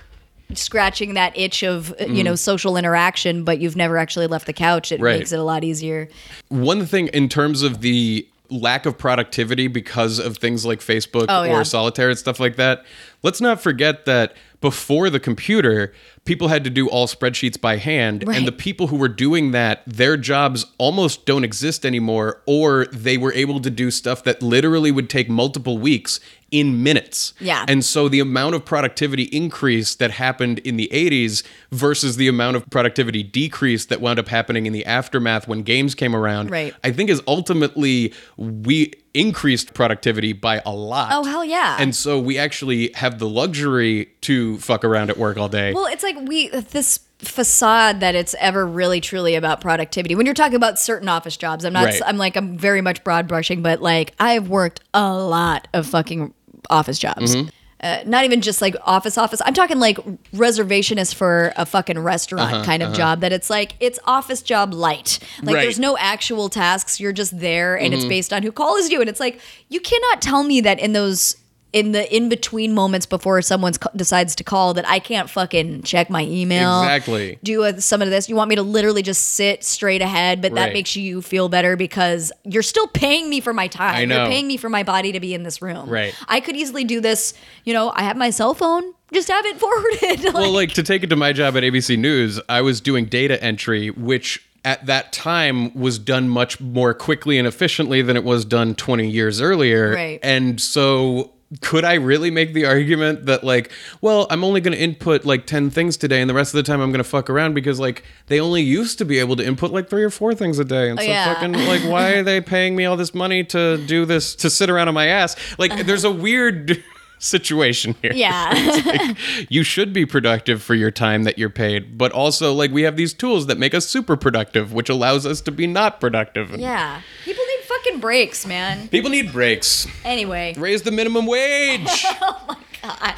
[0.55, 4.53] scratching that itch of uh, you know social interaction, but you've never actually left the
[4.53, 5.03] couch, it Mm.
[5.03, 5.19] Right.
[5.19, 6.09] makes it a lot easier.
[6.47, 11.43] One thing in terms of the lack of productivity because of things like Facebook Oh,
[11.43, 11.55] yeah.
[11.59, 12.83] or solitaire and stuff like that.
[13.21, 15.93] Let's not forget that before the computer,
[16.25, 18.27] people had to do all spreadsheets by hand.
[18.27, 18.37] Right.
[18.37, 23.17] And the people who were doing that, their jobs almost don't exist anymore, or they
[23.17, 26.19] were able to do stuff that literally would take multiple weeks
[26.51, 27.33] in minutes.
[27.39, 27.65] Yeah.
[27.67, 32.57] And so the amount of productivity increase that happened in the 80s versus the amount
[32.57, 36.73] of productivity decrease that wound up happening in the aftermath when games came around, Right.
[36.83, 41.09] I think is ultimately we increased productivity by a lot.
[41.11, 41.77] Oh, hell yeah.
[41.79, 45.73] And so we actually have the luxury to fuck around at work all day.
[45.73, 50.15] Well, it's like we this facade that it's ever really truly about productivity.
[50.15, 51.85] When you're talking about certain office jobs, I'm not.
[51.85, 52.01] Right.
[52.05, 56.33] I'm like I'm very much broad brushing, but like I've worked a lot of fucking
[56.69, 57.35] office jobs.
[57.35, 57.49] Mm-hmm.
[57.81, 59.41] Uh, not even just like office office.
[59.45, 59.97] I'm talking like
[60.33, 64.73] reservationist for a fucking restaurant Uh-huh, kind of job that it's like it's office job
[64.73, 65.19] light.
[65.41, 65.61] Like Right.
[65.61, 66.99] there's no actual tasks.
[66.99, 67.99] You're just there and Mm-hmm.
[68.01, 69.39] it's based on who calls you and it's like
[69.69, 71.37] you cannot tell me that in those
[71.71, 76.09] in the in between moments before someone decides to call that I can't fucking check
[76.09, 76.81] my email.
[76.81, 77.37] Exactly.
[77.43, 78.27] Do a, some of this.
[78.27, 81.75] You want me to literally just sit straight ahead, but that makes you feel better
[81.75, 83.95] because you're still paying me for my time.
[83.95, 84.17] I know.
[84.23, 85.89] You're paying me for my body to be in this room.
[85.89, 86.15] Right.
[86.27, 87.33] I could easily do this.
[87.65, 88.93] You know, I have my cell phone.
[89.13, 90.33] Just have it forwarded.
[90.33, 93.41] well, like to take it to my job at ABC News, I was doing data
[93.43, 98.43] entry, which at that time was done much more quickly and efficiently than it was
[98.43, 99.93] done 20 years earlier.
[99.93, 100.19] Right.
[100.21, 101.31] And so
[101.61, 103.71] could I really make the argument that like,
[104.01, 106.63] well, I'm only going to input like 10 things today and the rest of the
[106.63, 109.43] time I'm going to fuck around because like they only used to be able to
[109.45, 111.33] input like 3 or 4 things a day and so Oh, yeah.
[111.33, 114.69] fucking like why are they paying me all this money to do this to sit
[114.69, 115.35] around on my ass?
[115.57, 116.83] Like there's a weird
[117.21, 119.13] situation here yeah.
[119.49, 122.95] you should be productive for your time that you're paid but also like we have
[122.95, 127.01] these tools that make us super productive which allows us to be not productive yeah.
[127.25, 127.43] People
[127.83, 128.87] fucking breaks, man.
[128.89, 130.53] people need breaks Anyway.
[130.57, 131.87] raise the minimum wage
[132.21, 133.15] oh my God.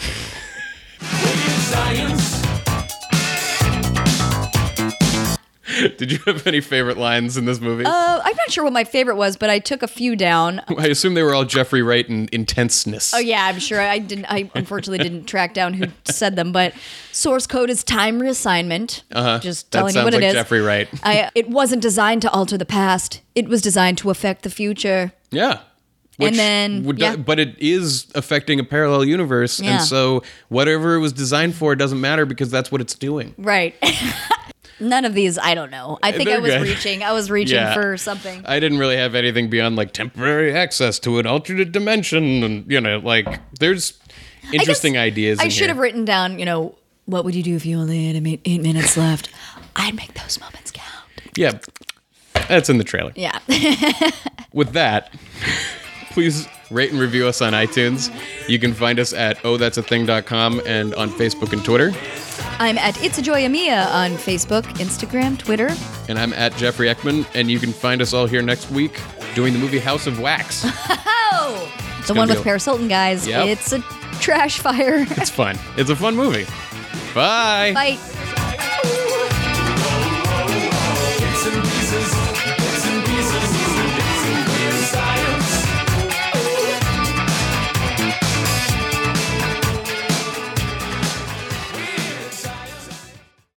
[5.97, 8.83] did you have any favorite lines in this movie Uh, I'm not sure what my
[8.83, 10.61] favorite was, but I took a few down.
[10.77, 13.79] i assume they were all jeffrey wright and intenseness Oh yeah, I'm sure.
[13.81, 14.25] I didn't.
[14.25, 16.73] I unfortunately didn't track down who said them, but
[17.11, 19.03] source code is time reassignment.
[19.11, 19.39] Uh-huh.
[19.39, 20.33] Just telling you what like it is.
[20.33, 20.87] Jeffrey Wright.
[21.03, 23.21] I, it wasn't designed to alter the past.
[23.35, 25.11] It was designed to affect the future.
[25.31, 25.59] yeah
[26.19, 27.15] And then- would- yeah.
[27.15, 29.71] but it is affecting a parallel universe Yeah.
[29.77, 33.73] and so whatever it was designed for doesn't matter because that's what it's doing Right.
[34.79, 35.37] None of these.
[35.37, 35.99] I don't know.
[36.01, 36.61] I think I They're was good.
[36.63, 37.03] reaching.
[37.03, 37.73] I was reaching Yeah.
[37.73, 38.43] for something.
[38.45, 42.81] I didn't really have anything beyond like temporary access to an alternate dimension, and you
[42.81, 43.27] know, like
[43.59, 43.93] there's
[44.43, 45.39] I guess interesting ideas.
[45.39, 45.67] I in should here.
[45.69, 46.39] have written down.
[46.39, 49.29] You know, what would you do if you only had eight, eight minutes left?
[49.75, 50.87] I'd make those moments count.
[51.37, 51.59] Yeah,
[52.47, 53.11] that's in the trailer.
[53.15, 53.37] Yeah.
[54.53, 55.13] With that,
[56.11, 58.09] please rate and review us on iTunes.
[58.49, 61.91] You can find us at ohthat'sathing.com and on Facebook and Twitter.
[62.59, 65.69] I'm at It's a Joy Mia on Facebook, Instagram, Twitter.
[66.09, 68.99] And I'm at Jeffrey Ekman, and you can find us all here next week
[69.35, 70.65] doing the movie House of Wax.
[71.33, 71.73] Oh,
[72.07, 73.25] the one with a- Paris Hilton, guys.
[73.25, 73.47] Yep.
[73.47, 73.79] It's a
[74.19, 75.05] trash fire.
[75.11, 75.57] it's fun.
[75.77, 76.45] It's a fun movie.
[77.15, 77.71] Bye.
[77.73, 78.30] Bye.